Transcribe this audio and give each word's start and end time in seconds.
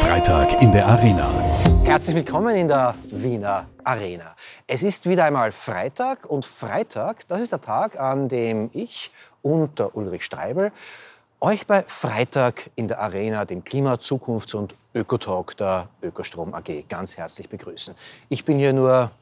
Freitag 0.00 0.60
in 0.60 0.72
der 0.72 0.86
Arena. 0.86 1.30
Herzlich 1.84 2.16
willkommen 2.16 2.56
in 2.56 2.68
der 2.68 2.94
Wiener 3.10 3.66
Arena. 3.84 4.34
Es 4.66 4.82
ist 4.82 5.08
wieder 5.08 5.24
einmal 5.24 5.52
Freitag 5.52 6.24
und 6.26 6.44
Freitag, 6.44 7.28
das 7.28 7.40
ist 7.40 7.52
der 7.52 7.60
Tag, 7.60 7.98
an 7.98 8.28
dem 8.28 8.70
ich 8.72 9.10
und 9.42 9.78
der 9.78 9.94
Ulrich 9.96 10.24
Streibel 10.24 10.72
euch 11.40 11.66
bei 11.66 11.84
Freitag 11.86 12.70
in 12.74 12.88
der 12.88 13.00
Arena, 13.00 13.44
dem 13.44 13.62
Klima-, 13.62 13.94
Zukunfts- 13.94 14.54
und 14.54 14.74
Ökotalk 14.94 15.56
der 15.56 15.88
Ökostrom 16.02 16.54
AG 16.54 16.88
ganz 16.88 17.16
herzlich 17.16 17.48
begrüßen. 17.48 17.94
Ich 18.28 18.44
bin 18.44 18.58
hier 18.58 18.72
nur 18.72 19.12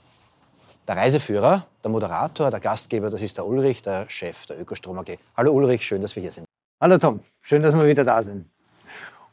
der 0.88 0.96
Reiseführer, 0.96 1.66
der 1.84 1.90
Moderator, 1.90 2.50
der 2.50 2.60
Gastgeber, 2.60 3.10
das 3.10 3.20
ist 3.20 3.36
der 3.36 3.46
Ulrich, 3.46 3.82
der 3.82 4.08
Chef 4.08 4.46
der 4.46 4.58
Ökostrom 4.58 4.98
AG. 4.98 5.18
Hallo 5.36 5.52
Ulrich, 5.52 5.86
schön, 5.86 6.00
dass 6.00 6.16
wir 6.16 6.22
hier 6.22 6.32
sind. 6.32 6.46
Hallo 6.80 6.96
Tom, 6.96 7.20
schön, 7.42 7.62
dass 7.62 7.74
wir 7.74 7.86
wieder 7.86 8.04
da 8.04 8.22
sind. 8.22 8.46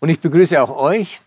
Und 0.03 0.09
ich 0.09 0.19
begrüße 0.19 0.61
auch 0.61 0.75
euch. 0.75 1.21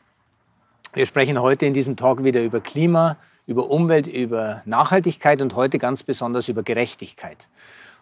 Wir 0.92 1.06
sprechen 1.06 1.40
heute 1.40 1.64
in 1.64 1.72
diesem 1.72 1.96
Talk 1.96 2.24
wieder 2.24 2.42
über 2.42 2.60
Klima, 2.60 3.16
über 3.46 3.70
Umwelt, 3.70 4.06
über 4.06 4.60
Nachhaltigkeit 4.66 5.40
und 5.40 5.56
heute 5.56 5.78
ganz 5.78 6.02
besonders 6.02 6.50
über 6.50 6.62
Gerechtigkeit. 6.62 7.48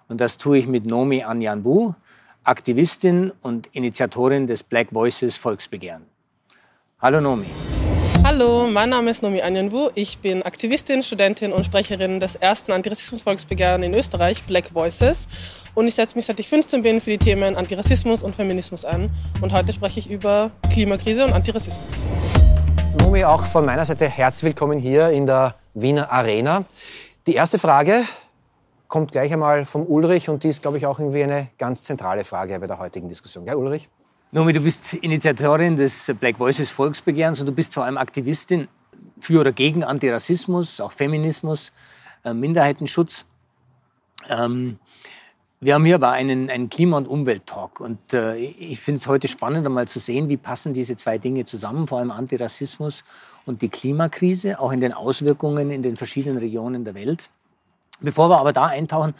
Und 0.09 0.21
das 0.21 0.37
tue 0.37 0.59
ich 0.59 0.67
mit 0.67 0.85
Nomi 0.85 1.23
Anyanwu, 1.23 1.95
Aktivistin 2.43 3.31
und 3.41 3.69
Initiatorin 3.69 4.49
des 4.49 4.65
Black 4.65 4.89
Voices 4.91 5.37
Volksbegehren. 5.37 6.07
Hallo 7.01 7.21
Nomi. 7.21 7.47
Hallo, 8.25 8.67
mein 8.67 8.89
Name 8.89 9.11
ist 9.11 9.23
Nomi 9.23 9.43
Anyanwu. 9.43 9.91
Ich 9.95 10.19
bin 10.19 10.43
Aktivistin, 10.43 11.03
Studentin 11.03 11.53
und 11.53 11.67
Sprecherin 11.67 12.21
des 12.21 12.37
ersten 12.37 12.73
Antirassismus-Volksbegehren 12.73 13.83
in 13.83 13.93
Österreich, 13.93 14.43
Black 14.45 14.75
Voices. 14.75 15.29
Und 15.75 15.89
ich 15.89 15.95
setze 15.95 16.17
mich 16.17 16.25
seit 16.25 16.41
ich 16.41 16.49
15 16.49 16.81
bin 16.81 17.03
für 17.03 17.11
die 17.11 17.19
Themen 17.19 17.55
Antirassismus 17.55 18.23
und 18.23 18.35
Feminismus 18.35 18.87
ein. 18.87 19.11
Und 19.43 19.53
heute 19.53 19.75
spreche 19.75 20.01
ich 20.01 20.11
über 20.11 20.51
Klimakrise 20.73 21.27
und 21.27 21.35
Antirassismus. 21.35 22.03
Nomi, 22.99 23.27
auch 23.27 23.45
von 23.45 23.67
meiner 23.67 23.85
Seite 23.85 24.09
herzlich 24.09 24.45
willkommen 24.45 24.79
hier 24.79 25.11
in 25.11 25.27
der 25.27 25.57
Wiener 25.75 26.11
Arena. 26.11 26.65
Die 27.27 27.35
erste 27.35 27.59
Frage, 27.59 28.05
kommt 28.89 29.13
gleich 29.13 29.35
einmal 29.35 29.67
vom 29.67 29.85
Ulrich 29.87 30.31
und 30.31 30.45
die 30.45 30.49
ist, 30.49 30.63
glaube 30.63 30.79
ich, 30.79 30.87
auch 30.87 30.99
irgendwie 30.99 31.25
eine 31.25 31.49
ganz 31.59 31.83
zentrale 31.83 32.25
Frage 32.25 32.59
bei 32.59 32.67
der 32.67 32.79
heutigen 32.79 33.07
Diskussion. 33.07 33.45
Ja, 33.45 33.55
Ulrich? 33.55 33.91
Nomi, 34.35 34.53
du 34.53 34.59
bist 34.59 34.95
Initiatorin 34.95 35.77
des 35.77 36.13
Black 36.19 36.41
Voices 36.41 36.73
Volksbegehrens 36.73 37.39
und 37.39 37.47
du 37.47 37.53
bist 37.53 37.73
vor 37.73 37.85
allem 37.85 37.97
Aktivistin 37.97 38.67
für 39.21 39.39
oder 39.39 39.53
gegen 39.53 39.85
Antirassismus, 39.85 40.81
auch 40.81 40.91
Feminismus, 40.91 41.71
äh, 42.25 42.35
Minderheitenschutz. 42.35 43.27
Ähm, 44.29 44.81
wir 45.61 45.75
haben 45.75 45.85
hier 45.85 45.95
aber 45.95 46.11
einen, 46.11 46.51
einen 46.51 46.69
Klima- 46.69 46.97
und 46.97 47.07
Umwelttalk 47.07 47.79
und 47.79 48.13
äh, 48.13 48.35
ich 48.39 48.81
finde 48.81 48.97
es 48.97 49.07
heute 49.07 49.29
spannend, 49.29 49.67
einmal 49.67 49.87
zu 49.87 50.01
sehen, 50.01 50.29
wie 50.29 50.37
passen 50.37 50.75
diese 50.75 50.97
zwei 50.97 51.17
Dinge 51.17 51.45
zusammen, 51.45 51.87
vor 51.87 52.01
allem 52.01 52.11
Antirassismus 52.11 53.05
und 53.47 53.63
die 53.63 53.69
Klimakrise, 53.69 54.59
auch 54.59 54.73
in 54.73 54.81
den 54.81 54.93
Auswirkungen 54.93 55.71
in 55.71 55.85
den 55.85 55.95
verschiedenen 55.95 56.39
Regionen 56.39 56.85
der 56.85 56.97
Welt. 56.97 57.29
Bevor 58.01 58.31
wir 58.31 58.41
aber 58.41 58.53
da 58.53 58.67
eintauchen, 58.67 59.15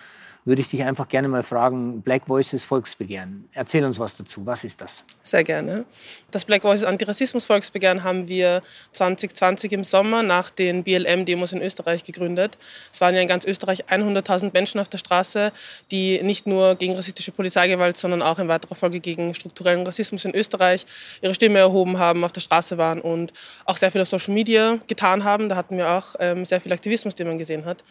würde 0.45 0.61
ich 0.61 0.69
dich 0.69 0.83
einfach 0.83 1.09
gerne 1.09 1.29
mal 1.29 1.43
fragen, 1.43 2.03
Black 2.03 2.29
Voices 2.29 2.65
Volksbegehren. 2.65 3.49
Erzähl 3.53 3.85
uns 3.85 3.99
was 3.99 4.17
dazu. 4.17 4.45
Was 4.45 4.65
ist 4.65 4.81
das? 4.81 5.05
Sehr 5.23 5.43
gerne. 5.43 5.87
Das 6.31 6.45
Black 6.45 6.65
Voices 6.65 6.85
Antirassismus 6.85 7.47
Volksbegehren 7.47 8.05
haben 8.05 8.29
wir 8.29 8.63
2020 8.93 9.73
im 9.73 9.85
Sommer 9.85 10.23
nach 10.23 10.51
den 10.51 10.85
BLM-Demos 10.85 11.53
in 11.53 11.63
Österreich 11.63 12.05
gegründet. 12.05 12.59
Es 12.93 13.01
waren 13.01 13.15
ja 13.15 13.23
in 13.23 13.29
ganz 13.29 13.47
Österreich 13.47 13.87
100.000 13.87 14.51
Menschen 14.53 14.81
auf 14.81 14.89
der 14.89 14.99
Straße, 14.99 15.51
die 15.91 16.23
nicht 16.23 16.47
nur 16.47 16.75
gegen 16.75 16.95
rassistische 16.95 17.33
Polizeigewalt, 17.33 17.97
sondern 17.97 18.21
auch 18.21 18.39
in 18.39 18.49
weiterer 18.49 18.75
Folge 18.75 19.01
gegen 19.01 19.33
strukturellen 19.33 19.87
Rassismus 19.87 20.27
in 20.27 20.35
Österreich 20.35 20.85
ihre 21.23 21.35
Stimme 21.35 21.61
erhoben 21.61 21.99
haben, 21.99 22.23
auf 22.23 22.33
der 22.33 22.43
Straße 22.43 22.77
waren 22.77 23.01
und 23.01 23.33
auch 23.65 23.79
sehr 23.79 23.91
viel 23.91 24.03
auf 24.03 24.09
Social 24.09 24.35
Media 24.35 24.79
getan 24.89 25.25
haben. 25.25 25.49
Da 25.49 25.57
hatten 25.57 25.79
wir 25.79 25.89
auch 25.89 26.17
ähm, 26.19 26.45
sehr 26.45 26.61
viel 26.61 26.73
Aktivismus, 26.73 27.15
den 27.15 27.29
man 27.29 27.39
gesehen 27.39 27.65
hat. 27.65 27.83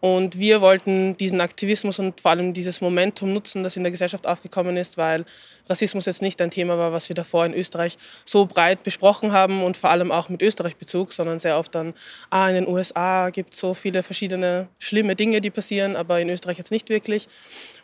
Und 0.00 0.38
wir 0.38 0.60
wollten 0.60 1.16
diesen 1.16 1.40
Aktivismus 1.40 1.99
und 2.00 2.20
vor 2.20 2.32
allem 2.32 2.52
dieses 2.52 2.80
Momentum 2.80 3.32
nutzen, 3.32 3.62
das 3.62 3.76
in 3.76 3.84
der 3.84 3.92
Gesellschaft 3.92 4.26
aufgekommen 4.26 4.76
ist, 4.76 4.96
weil 4.96 5.24
Rassismus 5.68 6.06
jetzt 6.06 6.22
nicht 6.22 6.40
ein 6.42 6.50
Thema 6.50 6.76
war, 6.76 6.92
was 6.92 7.08
wir 7.08 7.14
davor 7.14 7.46
in 7.46 7.54
Österreich 7.54 7.96
so 8.24 8.46
breit 8.46 8.82
besprochen 8.82 9.32
haben 9.32 9.62
und 9.62 9.76
vor 9.76 9.90
allem 9.90 10.10
auch 10.10 10.28
mit 10.28 10.42
Österreich-Bezug, 10.42 11.12
sondern 11.12 11.38
sehr 11.38 11.56
oft 11.58 11.74
dann, 11.74 11.94
ah, 12.30 12.48
in 12.48 12.56
den 12.56 12.66
USA 12.66 13.30
gibt 13.30 13.54
es 13.54 13.60
so 13.60 13.74
viele 13.74 14.02
verschiedene 14.02 14.68
schlimme 14.78 15.14
Dinge, 15.14 15.40
die 15.40 15.50
passieren, 15.50 15.94
aber 15.94 16.20
in 16.20 16.28
Österreich 16.28 16.58
jetzt 16.58 16.72
nicht 16.72 16.88
wirklich. 16.88 17.28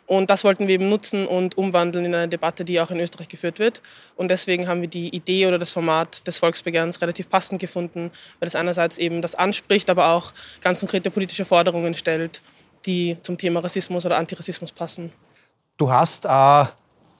Und 0.07 0.29
das 0.29 0.45
wollten 0.45 0.67
wir 0.67 0.75
eben 0.75 0.87
nutzen 0.87 1.27
und 1.27 1.57
umwandeln 1.57 2.05
in 2.05 2.15
eine 2.15 2.29
Debatte, 2.29 2.63
die 2.63 2.79
auch 2.79 2.91
in 2.91 2.99
Österreich 2.99 3.27
geführt 3.27 3.59
wird. 3.59 3.81
Und 4.15 4.31
deswegen 4.31 4.67
haben 4.67 4.79
wir 4.79 4.87
die 4.87 5.13
Idee 5.13 5.47
oder 5.47 5.59
das 5.59 5.71
Format 5.71 6.25
des 6.25 6.39
Volksbegehrens 6.39 7.01
relativ 7.01 7.29
passend 7.29 7.59
gefunden, 7.59 8.09
weil 8.39 8.47
es 8.47 8.55
einerseits 8.55 8.97
eben 8.97 9.21
das 9.21 9.35
anspricht, 9.35 9.89
aber 9.89 10.07
auch 10.09 10.31
ganz 10.61 10.79
konkrete 10.79 11.11
politische 11.11 11.43
Forderungen 11.43 11.93
stellt 11.93 12.41
die 12.85 13.17
zum 13.21 13.37
Thema 13.37 13.61
Rassismus 13.61 14.05
oder 14.05 14.17
Antirassismus 14.17 14.71
passen. 14.71 15.11
Du 15.77 15.91
hast 15.91 16.25
äh, 16.25 16.65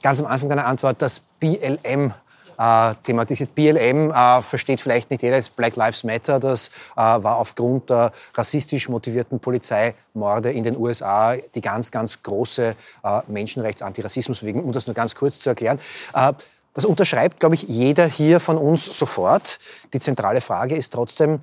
ganz 0.02 0.20
am 0.20 0.26
Anfang 0.26 0.50
deiner 0.50 0.66
Antwort 0.66 1.02
das 1.02 1.20
BLM 1.20 2.14
äh, 2.58 2.94
thematisiert. 3.04 3.54
BLM 3.56 4.12
äh, 4.12 4.42
versteht 4.42 4.82
vielleicht 4.82 5.10
nicht 5.12 5.22
jeder, 5.22 5.38
ist 5.38 5.56
Black 5.56 5.76
Lives 5.76 6.04
Matter. 6.04 6.40
Das 6.40 6.70
äh, 6.96 6.98
war 6.98 7.38
aufgrund 7.38 7.90
der 7.90 8.12
rassistisch 8.34 8.90
motivierten 8.90 9.40
Polizeimorde 9.40 10.52
in 10.52 10.64
den 10.64 10.78
USA 10.78 11.36
die 11.54 11.62
ganz, 11.62 11.92
ganz 11.92 12.22
große 12.24 12.76
äh, 13.04 13.22
Menschenrechts-Antirassismusbewegung, 13.28 14.64
um 14.64 14.72
das 14.72 14.88
nur 14.88 14.94
ganz 14.94 15.16
kurz 15.16 15.40
zu 15.40 15.50
erklären. 15.50 15.80
Äh, 16.14 16.34
das 16.74 16.86
unterschreibt, 16.86 17.40
glaube 17.40 17.56
ich, 17.56 17.64
jeder 17.64 18.06
hier 18.06 18.40
von 18.40 18.58
uns 18.58 18.98
sofort. 18.98 19.58
Die 19.94 20.00
zentrale 20.00 20.42
Frage 20.42 20.76
ist 20.76 20.94
trotzdem, 20.94 21.40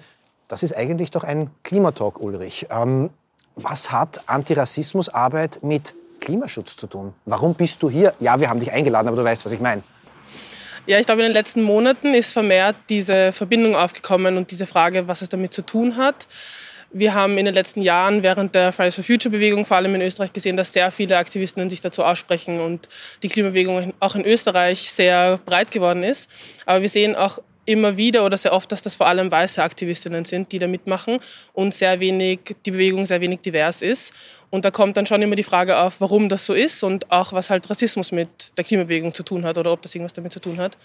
das 0.46 0.62
ist 0.62 0.76
eigentlich 0.76 1.10
doch 1.10 1.24
ein 1.24 1.50
Klimatalk, 1.64 2.20
Ulrich. 2.20 2.68
Ähm, 2.70 3.10
was 3.56 3.92
hat 3.92 4.28
Antirassismusarbeit 4.28 5.60
mit 5.62 5.94
Klimaschutz 6.20 6.76
zu 6.76 6.86
tun? 6.86 7.12
Warum 7.24 7.54
bist 7.54 7.82
du 7.82 7.90
hier? 7.90 8.14
Ja, 8.20 8.40
wir 8.40 8.48
haben 8.48 8.60
dich 8.60 8.72
eingeladen, 8.72 9.08
aber 9.08 9.16
du 9.16 9.24
weißt, 9.24 9.44
was 9.44 9.52
ich 9.52 9.60
meine. 9.60 9.82
Ja, 10.86 10.98
ich 10.98 11.06
glaube, 11.06 11.22
in 11.22 11.28
den 11.28 11.34
letzten 11.34 11.62
Monaten 11.62 12.12
ist 12.12 12.32
vermehrt 12.32 12.76
diese 12.88 13.32
Verbindung 13.32 13.74
aufgekommen 13.74 14.36
und 14.36 14.50
diese 14.50 14.66
Frage, 14.66 15.08
was 15.08 15.22
es 15.22 15.30
damit 15.30 15.54
zu 15.54 15.62
tun 15.62 15.96
hat. 15.96 16.26
Wir 16.90 17.14
haben 17.14 17.38
in 17.38 17.44
den 17.46 17.54
letzten 17.54 17.82
Jahren 17.82 18.22
während 18.22 18.54
der 18.54 18.70
Fridays 18.70 18.94
for 18.94 19.02
Future 19.02 19.30
Bewegung, 19.30 19.64
vor 19.64 19.78
allem 19.78 19.94
in 19.94 20.02
Österreich, 20.02 20.32
gesehen, 20.32 20.56
dass 20.56 20.72
sehr 20.72 20.90
viele 20.90 21.16
Aktivisten 21.16 21.68
sich 21.68 21.80
dazu 21.80 22.04
aussprechen 22.04 22.60
und 22.60 22.88
die 23.22 23.28
Klimabewegung 23.28 23.94
auch 23.98 24.14
in 24.14 24.24
Österreich 24.24 24.92
sehr 24.92 25.38
breit 25.44 25.70
geworden 25.70 26.02
ist. 26.02 26.30
Aber 26.66 26.82
wir 26.82 26.88
sehen 26.88 27.16
auch 27.16 27.40
immer 27.66 27.96
wieder 27.96 28.24
oder 28.24 28.36
sehr 28.36 28.52
oft, 28.52 28.70
dass 28.72 28.82
das 28.82 28.94
vor 28.94 29.06
allem 29.06 29.30
weiße 29.30 29.62
Aktivistinnen 29.62 30.24
sind, 30.24 30.52
die 30.52 30.58
da 30.58 30.66
mitmachen 30.66 31.18
und 31.52 31.74
sehr 31.74 32.00
wenig, 32.00 32.40
die 32.64 32.70
Bewegung 32.70 33.06
sehr 33.06 33.20
wenig 33.20 33.40
divers 33.40 33.82
ist. 33.82 34.12
Und 34.50 34.64
da 34.64 34.70
kommt 34.70 34.96
dann 34.96 35.06
schon 35.06 35.22
immer 35.22 35.36
die 35.36 35.42
Frage 35.42 35.78
auf, 35.78 36.00
warum 36.00 36.28
das 36.28 36.46
so 36.46 36.54
ist 36.54 36.82
und 36.84 37.10
auch 37.10 37.32
was 37.32 37.50
halt 37.50 37.68
Rassismus 37.68 38.12
mit 38.12 38.56
der 38.56 38.64
Klimabewegung 38.64 39.12
zu 39.12 39.22
tun 39.22 39.44
hat 39.44 39.58
oder 39.58 39.72
ob 39.72 39.82
das 39.82 39.94
irgendwas 39.94 40.12
damit 40.12 40.32
zu 40.32 40.40
tun 40.40 40.58
hat. 40.58 40.76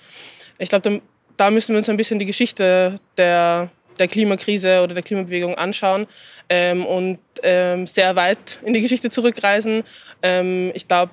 Ich 0.58 0.70
glaube, 0.70 1.02
da, 1.38 1.50
müssen 1.52 1.74
wir 1.74 1.78
uns 1.78 1.90
ein 1.90 1.98
bisschen 1.98 2.20
die 2.20 2.26
Geschichte 2.26 2.96
der, 3.18 3.70
der 3.98 4.08
Klimakrise 4.08 4.82
oder 4.82 4.94
der 4.94 5.04
Klimabewegung 5.04 5.56
anschauen 5.56 6.08
ähm, 6.50 6.86
und 6.86 7.20
ähm, 7.44 7.86
sehr 7.86 8.16
weit 8.16 8.60
in 8.64 8.74
die 8.74 8.82
Geschichte 8.82 9.10
zurückreisen. 9.10 9.84
Ähm, 10.22 10.72
ich 10.74 10.88
glaube, 10.88 11.12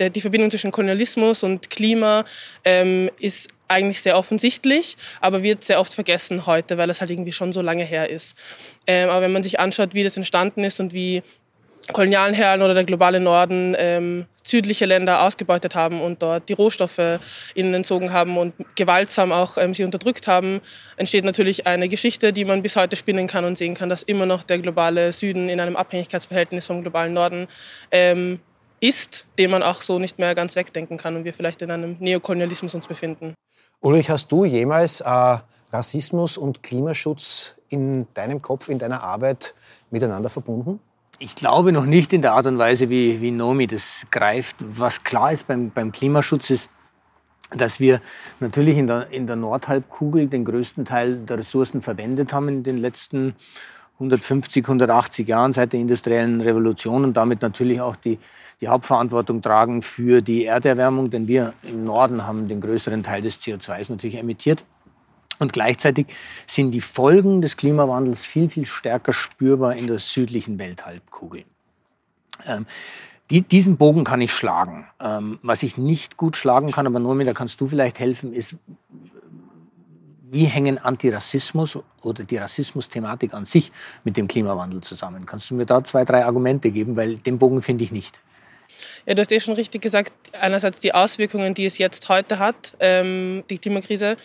die 0.00 0.20
Verbindung 0.20 0.50
zwischen 0.50 0.70
Kolonialismus 0.70 1.42
und 1.42 1.70
Klima 1.70 2.24
ähm, 2.64 3.10
ist 3.18 3.48
eigentlich 3.68 4.02
sehr 4.02 4.18
offensichtlich, 4.18 4.96
aber 5.20 5.42
wird 5.42 5.64
sehr 5.64 5.80
oft 5.80 5.94
vergessen 5.94 6.46
heute, 6.46 6.78
weil 6.78 6.90
es 6.90 7.00
halt 7.00 7.10
irgendwie 7.10 7.32
schon 7.32 7.52
so 7.52 7.62
lange 7.62 7.84
her 7.84 8.10
ist. 8.10 8.36
Ähm, 8.86 9.08
aber 9.08 9.22
wenn 9.22 9.32
man 9.32 9.42
sich 9.42 9.58
anschaut, 9.58 9.94
wie 9.94 10.04
das 10.04 10.16
entstanden 10.16 10.62
ist 10.64 10.78
und 10.80 10.92
wie 10.92 11.22
Kolonialherren 11.92 12.62
oder 12.62 12.74
der 12.74 12.84
globale 12.84 13.18
Norden 13.18 13.74
ähm, 13.76 14.26
südliche 14.44 14.86
Länder 14.86 15.22
ausgebeutet 15.22 15.74
haben 15.74 16.00
und 16.00 16.22
dort 16.22 16.48
die 16.48 16.52
Rohstoffe 16.52 17.18
ihnen 17.54 17.74
entzogen 17.74 18.12
haben 18.12 18.38
und 18.38 18.54
gewaltsam 18.76 19.32
auch 19.32 19.56
ähm, 19.56 19.74
sie 19.74 19.84
unterdrückt 19.84 20.26
haben, 20.26 20.60
entsteht 20.96 21.24
natürlich 21.24 21.66
eine 21.66 21.88
Geschichte, 21.88 22.32
die 22.32 22.44
man 22.44 22.62
bis 22.62 22.76
heute 22.76 22.96
spinnen 22.96 23.26
kann 23.26 23.44
und 23.44 23.58
sehen 23.58 23.74
kann, 23.74 23.88
dass 23.88 24.02
immer 24.02 24.26
noch 24.26 24.42
der 24.42 24.58
globale 24.58 25.12
Süden 25.12 25.48
in 25.48 25.60
einem 25.60 25.76
Abhängigkeitsverhältnis 25.76 26.66
vom 26.66 26.82
globalen 26.82 27.14
Norden 27.14 27.48
ähm, 27.90 28.40
ist, 28.82 29.26
den 29.38 29.50
man 29.50 29.62
auch 29.62 29.80
so 29.80 29.98
nicht 29.98 30.18
mehr 30.18 30.34
ganz 30.34 30.56
wegdenken 30.56 30.98
kann 30.98 31.16
und 31.16 31.24
wir 31.24 31.32
vielleicht 31.32 31.62
in 31.62 31.70
einem 31.70 31.96
Neokolonialismus 32.00 32.74
uns 32.74 32.88
befinden. 32.88 33.34
Ulrich, 33.80 34.10
hast 34.10 34.30
du 34.32 34.44
jemals 34.44 35.00
äh, 35.00 35.38
Rassismus 35.72 36.36
und 36.36 36.62
Klimaschutz 36.62 37.56
in 37.68 38.06
deinem 38.14 38.42
Kopf, 38.42 38.68
in 38.68 38.78
deiner 38.78 39.02
Arbeit 39.02 39.54
miteinander 39.90 40.30
verbunden? 40.30 40.80
Ich 41.18 41.36
glaube 41.36 41.70
noch 41.70 41.86
nicht 41.86 42.12
in 42.12 42.22
der 42.22 42.32
Art 42.32 42.46
und 42.46 42.58
Weise, 42.58 42.90
wie, 42.90 43.20
wie 43.20 43.30
Nomi 43.30 43.68
das 43.68 44.06
greift. 44.10 44.56
Was 44.58 45.04
klar 45.04 45.32
ist 45.32 45.46
beim, 45.46 45.70
beim 45.70 45.92
Klimaschutz 45.92 46.50
ist, 46.50 46.68
dass 47.54 47.78
wir 47.78 48.00
natürlich 48.40 48.76
in 48.76 48.88
der, 48.88 49.10
in 49.10 49.28
der 49.28 49.36
Nordhalbkugel 49.36 50.26
den 50.26 50.44
größten 50.44 50.84
Teil 50.84 51.18
der 51.18 51.38
Ressourcen 51.38 51.82
verwendet 51.82 52.32
haben 52.32 52.48
in 52.48 52.62
den 52.64 52.78
letzten 52.78 53.36
150, 54.02 54.64
180 54.64 55.28
Jahren 55.28 55.52
seit 55.52 55.72
der 55.72 55.80
industriellen 55.80 56.40
Revolution 56.40 57.04
und 57.04 57.16
damit 57.16 57.42
natürlich 57.42 57.80
auch 57.80 57.96
die, 57.96 58.18
die 58.60 58.68
Hauptverantwortung 58.68 59.42
tragen 59.42 59.82
für 59.82 60.22
die 60.22 60.44
Erderwärmung, 60.44 61.10
denn 61.10 61.28
wir 61.28 61.54
im 61.62 61.84
Norden 61.84 62.26
haben 62.26 62.48
den 62.48 62.60
größeren 62.60 63.02
Teil 63.02 63.22
des 63.22 63.40
CO2s 63.40 63.90
natürlich 63.90 64.16
emittiert. 64.16 64.64
Und 65.38 65.52
gleichzeitig 65.52 66.06
sind 66.46 66.70
die 66.70 66.80
Folgen 66.80 67.42
des 67.42 67.56
Klimawandels 67.56 68.24
viel, 68.24 68.48
viel 68.48 68.66
stärker 68.66 69.12
spürbar 69.12 69.74
in 69.74 69.86
der 69.86 69.98
südlichen 69.98 70.58
Welthalbkugel. 70.58 71.44
Ähm, 72.46 72.66
die, 73.30 73.40
diesen 73.40 73.76
Bogen 73.76 74.04
kann 74.04 74.20
ich 74.20 74.32
schlagen. 74.32 74.86
Ähm, 75.00 75.38
was 75.42 75.62
ich 75.62 75.78
nicht 75.78 76.16
gut 76.16 76.36
schlagen 76.36 76.70
kann, 76.70 76.86
aber 76.86 76.98
Nomi, 76.98 77.24
da 77.24 77.32
kannst 77.32 77.60
du 77.60 77.66
vielleicht 77.66 77.98
helfen, 77.98 78.32
ist, 78.32 78.56
wie 80.32 80.46
hängen 80.46 80.78
Antirassismus 80.78 81.78
oder 82.00 82.24
die 82.24 82.38
Rassismus-Thematik 82.38 83.34
an 83.34 83.44
sich 83.44 83.70
mit 84.02 84.16
dem 84.16 84.26
Klimawandel 84.26 84.80
zusammen? 84.80 85.26
Kannst 85.26 85.50
du 85.50 85.54
mir 85.54 85.66
da 85.66 85.84
zwei, 85.84 86.06
drei 86.06 86.24
Argumente 86.24 86.70
geben? 86.70 86.96
Weil 86.96 87.18
den 87.18 87.38
Bogen 87.38 87.60
finde 87.60 87.84
ich 87.84 87.92
nicht. 87.92 88.18
Ja, 89.04 89.12
du 89.12 89.20
hast 89.20 89.30
eh 89.30 89.40
schon 89.40 89.54
richtig 89.54 89.82
gesagt, 89.82 90.12
einerseits 90.32 90.80
die 90.80 90.94
Auswirkungen, 90.94 91.52
die 91.52 91.66
es 91.66 91.76
jetzt 91.76 92.08
heute 92.08 92.38
hat, 92.38 92.74
ähm, 92.80 93.44
die 93.50 93.58
Klimakrise, 93.58 94.16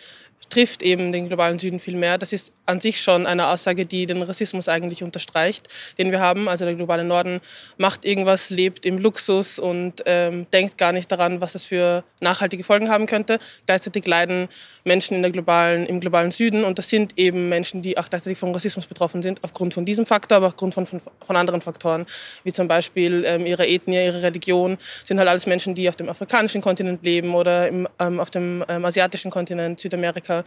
trifft 0.48 0.82
eben 0.82 1.12
den 1.12 1.28
globalen 1.28 1.58
Süden 1.58 1.78
viel 1.78 1.96
mehr. 1.96 2.18
Das 2.18 2.32
ist 2.32 2.52
an 2.66 2.80
sich 2.80 3.00
schon 3.00 3.26
eine 3.26 3.48
Aussage, 3.48 3.86
die 3.86 4.06
den 4.06 4.22
Rassismus 4.22 4.68
eigentlich 4.68 5.02
unterstreicht, 5.02 5.68
den 5.98 6.10
wir 6.10 6.20
haben. 6.20 6.48
Also 6.48 6.64
der 6.64 6.74
globale 6.74 7.04
Norden 7.04 7.40
macht 7.76 8.04
irgendwas, 8.04 8.50
lebt 8.50 8.86
im 8.86 8.98
Luxus 8.98 9.58
und 9.58 10.02
ähm, 10.06 10.46
denkt 10.52 10.78
gar 10.78 10.92
nicht 10.92 11.10
daran, 11.10 11.40
was 11.40 11.52
das 11.52 11.64
für 11.64 12.04
nachhaltige 12.20 12.64
Folgen 12.64 12.90
haben 12.90 13.06
könnte. 13.06 13.38
Gleichzeitig 13.66 14.06
leiden 14.06 14.48
Menschen 14.84 15.14
in 15.14 15.22
der 15.22 15.30
globalen, 15.30 15.86
im 15.86 16.00
globalen 16.00 16.30
Süden 16.30 16.64
und 16.64 16.78
das 16.78 16.88
sind 16.88 17.12
eben 17.16 17.48
Menschen, 17.48 17.82
die 17.82 17.98
auch 17.98 18.08
gleichzeitig 18.08 18.38
vom 18.38 18.52
Rassismus 18.52 18.86
betroffen 18.86 19.22
sind, 19.22 19.42
aufgrund 19.42 19.74
von 19.74 19.84
diesem 19.84 20.06
Faktor, 20.06 20.38
aber 20.38 20.46
auch 20.46 20.52
aufgrund 20.52 20.74
von, 20.74 20.86
von, 20.86 21.00
von 21.20 21.36
anderen 21.36 21.60
Faktoren, 21.60 22.06
wie 22.44 22.52
zum 22.52 22.68
Beispiel 22.68 23.24
ähm, 23.24 23.46
ihre 23.46 23.66
Ethnie, 23.66 24.04
ihre 24.04 24.22
Religion, 24.22 24.78
sind 25.04 25.18
halt 25.18 25.28
alles 25.28 25.46
Menschen, 25.46 25.74
die 25.74 25.88
auf 25.88 25.96
dem 25.96 26.08
afrikanischen 26.08 26.60
Kontinent 26.60 27.02
leben 27.04 27.34
oder 27.34 27.68
im, 27.68 27.88
ähm, 27.98 28.18
auf 28.20 28.30
dem 28.30 28.64
ähm, 28.68 28.84
asiatischen 28.84 29.30
Kontinent, 29.30 29.80
Südamerika 29.80 30.37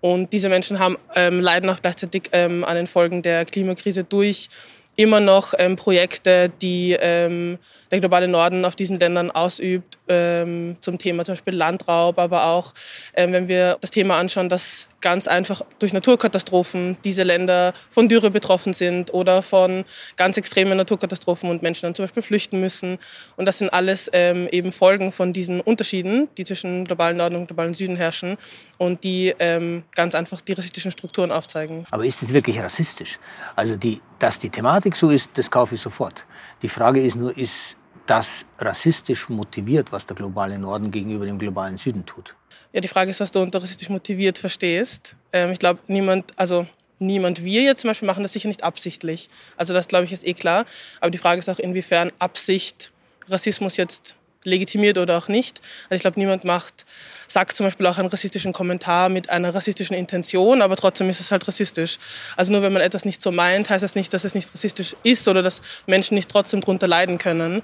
und 0.00 0.32
diese 0.32 0.48
Menschen 0.48 0.78
haben, 0.78 0.96
ähm, 1.14 1.40
leiden 1.40 1.68
auch 1.70 1.80
gleichzeitig 1.80 2.24
ähm, 2.32 2.64
an 2.64 2.76
den 2.76 2.86
Folgen 2.86 3.22
der 3.22 3.44
Klimakrise 3.44 4.04
durch 4.04 4.48
immer 4.96 5.20
noch 5.20 5.54
ähm, 5.58 5.76
Projekte, 5.76 6.50
die 6.62 6.96
ähm, 6.98 7.58
der 7.90 8.00
globale 8.00 8.28
Norden 8.28 8.64
auf 8.64 8.76
diesen 8.76 8.98
Ländern 8.98 9.30
ausübt, 9.30 9.98
ähm, 10.08 10.76
zum 10.80 10.98
Thema 10.98 11.24
zum 11.24 11.34
Beispiel 11.34 11.54
Landraub, 11.54 12.18
aber 12.18 12.46
auch, 12.46 12.72
ähm, 13.14 13.32
wenn 13.32 13.48
wir 13.48 13.76
das 13.80 13.90
Thema 13.90 14.18
anschauen, 14.18 14.48
dass 14.48 14.88
ganz 15.00 15.28
einfach 15.28 15.62
durch 15.78 15.92
Naturkatastrophen 15.92 16.96
diese 17.04 17.22
Länder 17.22 17.74
von 17.90 18.08
Dürre 18.08 18.30
betroffen 18.30 18.72
sind 18.72 19.12
oder 19.14 19.42
von 19.42 19.84
ganz 20.16 20.36
extremen 20.36 20.76
Naturkatastrophen 20.76 21.48
und 21.48 21.62
Menschen 21.62 21.82
dann 21.82 21.94
zum 21.94 22.04
Beispiel 22.04 22.22
flüchten 22.22 22.60
müssen. 22.60 22.98
Und 23.36 23.44
das 23.44 23.58
sind 23.58 23.72
alles 23.72 24.10
ähm, 24.12 24.48
eben 24.50 24.72
Folgen 24.72 25.12
von 25.12 25.32
diesen 25.32 25.60
Unterschieden, 25.60 26.28
die 26.38 26.44
zwischen 26.44 26.84
globalen 26.84 27.18
Norden 27.18 27.36
und 27.36 27.46
globalen 27.46 27.74
Süden 27.74 27.96
herrschen 27.96 28.36
und 28.78 29.04
die 29.04 29.34
ähm, 29.38 29.84
ganz 29.94 30.14
einfach 30.14 30.40
die 30.40 30.54
rassistischen 30.54 30.90
Strukturen 30.90 31.30
aufzeigen. 31.30 31.86
Aber 31.90 32.04
ist 32.04 32.22
es 32.22 32.32
wirklich 32.32 32.58
rassistisch? 32.58 33.18
Also 33.54 33.76
die, 33.76 34.00
dass 34.18 34.38
die 34.38 34.50
Thematik 34.50 34.96
so 34.96 35.10
ist, 35.10 35.30
das 35.34 35.50
kaufe 35.50 35.74
ich 35.74 35.80
sofort. 35.80 36.24
Die 36.62 36.68
Frage 36.68 37.02
ist 37.02 37.16
nur, 37.16 37.36
ist 37.36 37.76
das 38.06 38.44
rassistisch 38.58 39.28
motiviert, 39.28 39.92
was 39.92 40.06
der 40.06 40.16
globale 40.16 40.58
Norden 40.58 40.90
gegenüber 40.90 41.26
dem 41.26 41.38
globalen 41.38 41.76
Süden 41.76 42.06
tut? 42.06 42.34
Ja, 42.72 42.80
die 42.80 42.88
Frage 42.88 43.10
ist, 43.10 43.20
was 43.20 43.30
du 43.30 43.40
unter 43.40 43.62
rassistisch 43.62 43.88
motiviert 43.88 44.38
verstehst. 44.38 45.16
Ähm, 45.32 45.50
ich 45.50 45.58
glaube, 45.58 45.80
niemand, 45.88 46.32
also 46.36 46.66
niemand, 46.98 47.42
wir 47.44 47.62
jetzt 47.62 47.80
zum 47.80 47.90
Beispiel 47.90 48.06
machen 48.06 48.22
das 48.22 48.32
sicher 48.32 48.48
nicht 48.48 48.62
absichtlich. 48.62 49.28
Also 49.56 49.74
das, 49.74 49.88
glaube 49.88 50.04
ich, 50.04 50.12
ist 50.12 50.26
eh 50.26 50.34
klar. 50.34 50.66
Aber 51.00 51.10
die 51.10 51.18
Frage 51.18 51.38
ist 51.38 51.48
auch, 51.48 51.58
inwiefern 51.58 52.12
Absicht 52.18 52.92
Rassismus 53.28 53.76
jetzt 53.76 54.16
legitimiert 54.46 54.96
oder 54.98 55.18
auch 55.18 55.28
nicht. 55.28 55.60
Also 55.84 55.96
ich 55.96 56.00
glaube, 56.02 56.18
niemand 56.18 56.44
macht, 56.44 56.86
sagt 57.26 57.56
zum 57.56 57.66
Beispiel 57.66 57.86
auch 57.86 57.98
einen 57.98 58.08
rassistischen 58.08 58.52
Kommentar 58.52 59.08
mit 59.08 59.28
einer 59.28 59.54
rassistischen 59.54 59.96
Intention, 59.96 60.62
aber 60.62 60.76
trotzdem 60.76 61.10
ist 61.10 61.20
es 61.20 61.30
halt 61.30 61.46
rassistisch. 61.46 61.98
Also 62.36 62.52
nur 62.52 62.62
wenn 62.62 62.72
man 62.72 62.82
etwas 62.82 63.04
nicht 63.04 63.20
so 63.20 63.32
meint, 63.32 63.68
heißt 63.68 63.82
das 63.82 63.94
nicht, 63.94 64.12
dass 64.14 64.24
es 64.24 64.34
nicht 64.34 64.52
rassistisch 64.54 64.96
ist 65.02 65.28
oder 65.28 65.42
dass 65.42 65.60
Menschen 65.86 66.14
nicht 66.14 66.30
trotzdem 66.30 66.60
darunter 66.60 66.88
leiden 66.88 67.18
können. 67.18 67.62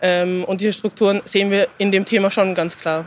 Ähm, 0.00 0.44
und 0.44 0.60
diese 0.60 0.72
Strukturen 0.72 1.22
sehen 1.24 1.50
wir 1.50 1.68
in 1.78 1.92
dem 1.92 2.04
Thema 2.04 2.30
schon 2.30 2.54
ganz 2.54 2.76
klar. 2.76 3.06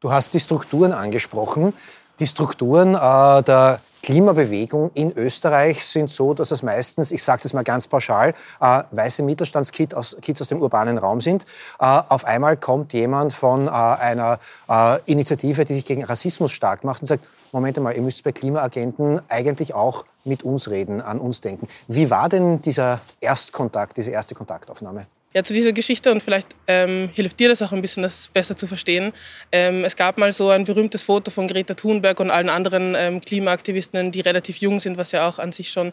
Du 0.00 0.10
hast 0.10 0.34
die 0.34 0.40
Strukturen 0.40 0.92
angesprochen. 0.92 1.72
Die 2.18 2.26
Strukturen 2.26 2.94
äh, 2.94 3.42
der 3.42 3.80
Klimabewegung 4.02 4.90
in 4.94 5.12
Österreich 5.16 5.84
sind 5.84 6.10
so, 6.10 6.32
dass 6.32 6.50
es 6.50 6.62
meistens, 6.62 7.12
ich 7.12 7.22
sage 7.22 7.42
es 7.44 7.52
mal 7.52 7.64
ganz 7.64 7.88
pauschal, 7.88 8.32
äh, 8.60 8.82
weiße 8.90 9.22
Mittelstandskids 9.22 9.94
aus, 9.94 10.16
Kids 10.22 10.40
aus 10.40 10.48
dem 10.48 10.62
urbanen 10.62 10.96
Raum 10.96 11.20
sind. 11.20 11.44
Äh, 11.78 11.84
auf 11.84 12.24
einmal 12.24 12.56
kommt 12.56 12.94
jemand 12.94 13.34
von 13.34 13.66
äh, 13.66 13.70
einer 13.70 14.38
äh, 14.68 14.98
Initiative, 15.04 15.66
die 15.66 15.74
sich 15.74 15.84
gegen 15.84 16.04
Rassismus 16.04 16.52
stark 16.52 16.84
macht 16.84 17.02
und 17.02 17.08
sagt, 17.08 17.24
Moment 17.52 17.78
mal, 17.80 17.94
ihr 17.94 18.02
müsst 18.02 18.24
bei 18.24 18.32
Klimaagenten 18.32 19.20
eigentlich 19.28 19.74
auch 19.74 20.04
mit 20.24 20.42
uns 20.42 20.70
reden, 20.70 21.02
an 21.02 21.18
uns 21.18 21.40
denken. 21.40 21.68
Wie 21.86 22.08
war 22.08 22.28
denn 22.28 22.62
dieser 22.62 23.00
Erstkontakt, 23.20 23.96
diese 23.96 24.10
erste 24.10 24.34
Kontaktaufnahme? 24.34 25.06
Ja, 25.36 25.44
zu 25.44 25.52
dieser 25.52 25.72
Geschichte 25.72 26.10
und 26.10 26.22
vielleicht 26.22 26.46
ähm, 26.66 27.10
hilft 27.12 27.38
dir 27.38 27.50
das 27.50 27.60
auch 27.60 27.70
ein 27.70 27.82
bisschen, 27.82 28.02
das 28.02 28.28
besser 28.28 28.56
zu 28.56 28.66
verstehen. 28.66 29.12
Ähm, 29.52 29.84
es 29.84 29.94
gab 29.94 30.16
mal 30.16 30.32
so 30.32 30.48
ein 30.48 30.64
berühmtes 30.64 31.02
Foto 31.02 31.30
von 31.30 31.46
Greta 31.46 31.74
Thunberg 31.74 32.18
und 32.20 32.30
allen 32.30 32.48
anderen 32.48 32.94
ähm, 32.96 33.20
Klimaaktivistinnen, 33.20 34.10
die 34.12 34.22
relativ 34.22 34.56
jung 34.56 34.80
sind, 34.80 34.96
was 34.96 35.12
ja 35.12 35.28
auch 35.28 35.38
an 35.38 35.52
sich 35.52 35.68
schon 35.68 35.92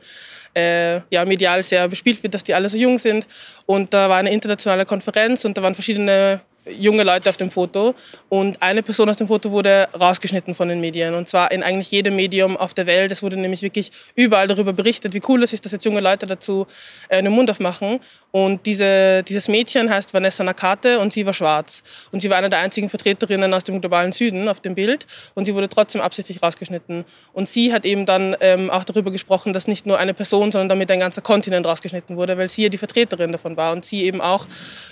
äh, 0.55 1.01
ja, 1.09 1.25
medial 1.25 1.61
sehr 1.61 1.89
bespielt 1.89 2.23
wird, 2.23 2.33
dass 2.33 2.45
die 2.45 2.53
alle 2.53 2.69
so 2.69 2.77
jung 2.77 2.99
sind. 2.99 3.27
Und 3.65 3.93
da 3.93 4.07
war 4.07 4.15
eine 4.15 4.31
internationale 4.31 4.85
Konferenz 4.85 5.43
und 5.43 5.57
da 5.57 5.61
waren 5.61 5.73
verschiedene 5.75 6.39
junge 6.69 7.03
Leute 7.03 7.29
auf 7.29 7.37
dem 7.37 7.51
Foto 7.51 7.93
und 8.29 8.61
eine 8.61 8.83
Person 8.83 9.09
aus 9.09 9.17
dem 9.17 9.27
Foto 9.27 9.51
wurde 9.51 9.89
rausgeschnitten 9.99 10.55
von 10.55 10.69
den 10.69 10.79
Medien 10.79 11.13
und 11.13 11.27
zwar 11.27 11.51
in 11.51 11.63
eigentlich 11.63 11.91
jedem 11.91 12.15
Medium 12.15 12.55
auf 12.57 12.73
der 12.73 12.85
Welt. 12.85 13.11
Es 13.11 13.21
wurde 13.21 13.37
nämlich 13.37 13.61
wirklich 13.61 13.91
überall 14.15 14.47
darüber 14.47 14.73
berichtet, 14.73 15.13
wie 15.13 15.21
cool 15.27 15.43
es 15.43 15.53
ist, 15.53 15.65
dass 15.65 15.71
jetzt 15.71 15.85
junge 15.85 15.99
Leute 15.99 16.25
dazu 16.25 16.67
äh, 17.09 17.17
einen 17.17 17.33
Mund 17.33 17.49
aufmachen. 17.49 17.99
Und 18.31 18.65
diese, 18.65 19.23
dieses 19.23 19.47
Mädchen 19.47 19.89
heißt 19.89 20.13
Vanessa 20.13 20.43
Nakate 20.43 20.99
und 20.99 21.13
sie 21.13 21.25
war 21.25 21.33
schwarz 21.33 21.83
und 22.11 22.21
sie 22.21 22.29
war 22.29 22.37
eine 22.37 22.49
der 22.49 22.59
einzigen 22.59 22.89
Vertreterinnen 22.89 23.53
aus 23.53 23.63
dem 23.63 23.79
globalen 23.79 24.11
Süden 24.11 24.47
auf 24.47 24.59
dem 24.61 24.73
Bild 24.73 25.05
und 25.35 25.45
sie 25.45 25.53
wurde 25.53 25.69
trotzdem 25.69 26.01
absichtlich 26.01 26.41
rausgeschnitten. 26.41 27.05
Und 27.33 27.49
sie 27.49 27.73
hat 27.73 27.85
eben 27.85 28.05
dann 28.05 28.35
ähm, 28.39 28.69
auch 28.69 28.85
darüber 28.85 29.11
gesprochen, 29.11 29.53
dass 29.53 29.67
nicht 29.67 29.85
nur 29.85 29.99
eine 29.99 30.13
Person, 30.13 30.51
sondern 30.51 30.69
damit 30.69 30.89
ein 30.91 30.99
ganzer 30.99 31.21
Kontinent 31.21 31.65
rausgeschnitten 31.65 32.15
wurde, 32.15 32.37
weil 32.37 32.47
sie 32.47 32.63
ja 32.63 32.69
die 32.69 32.77
Vertreterin 32.77 33.31
davon 33.31 33.57
war 33.57 33.73
und 33.73 33.85
sie 33.85 34.03
eben 34.03 34.21
auch 34.21 34.47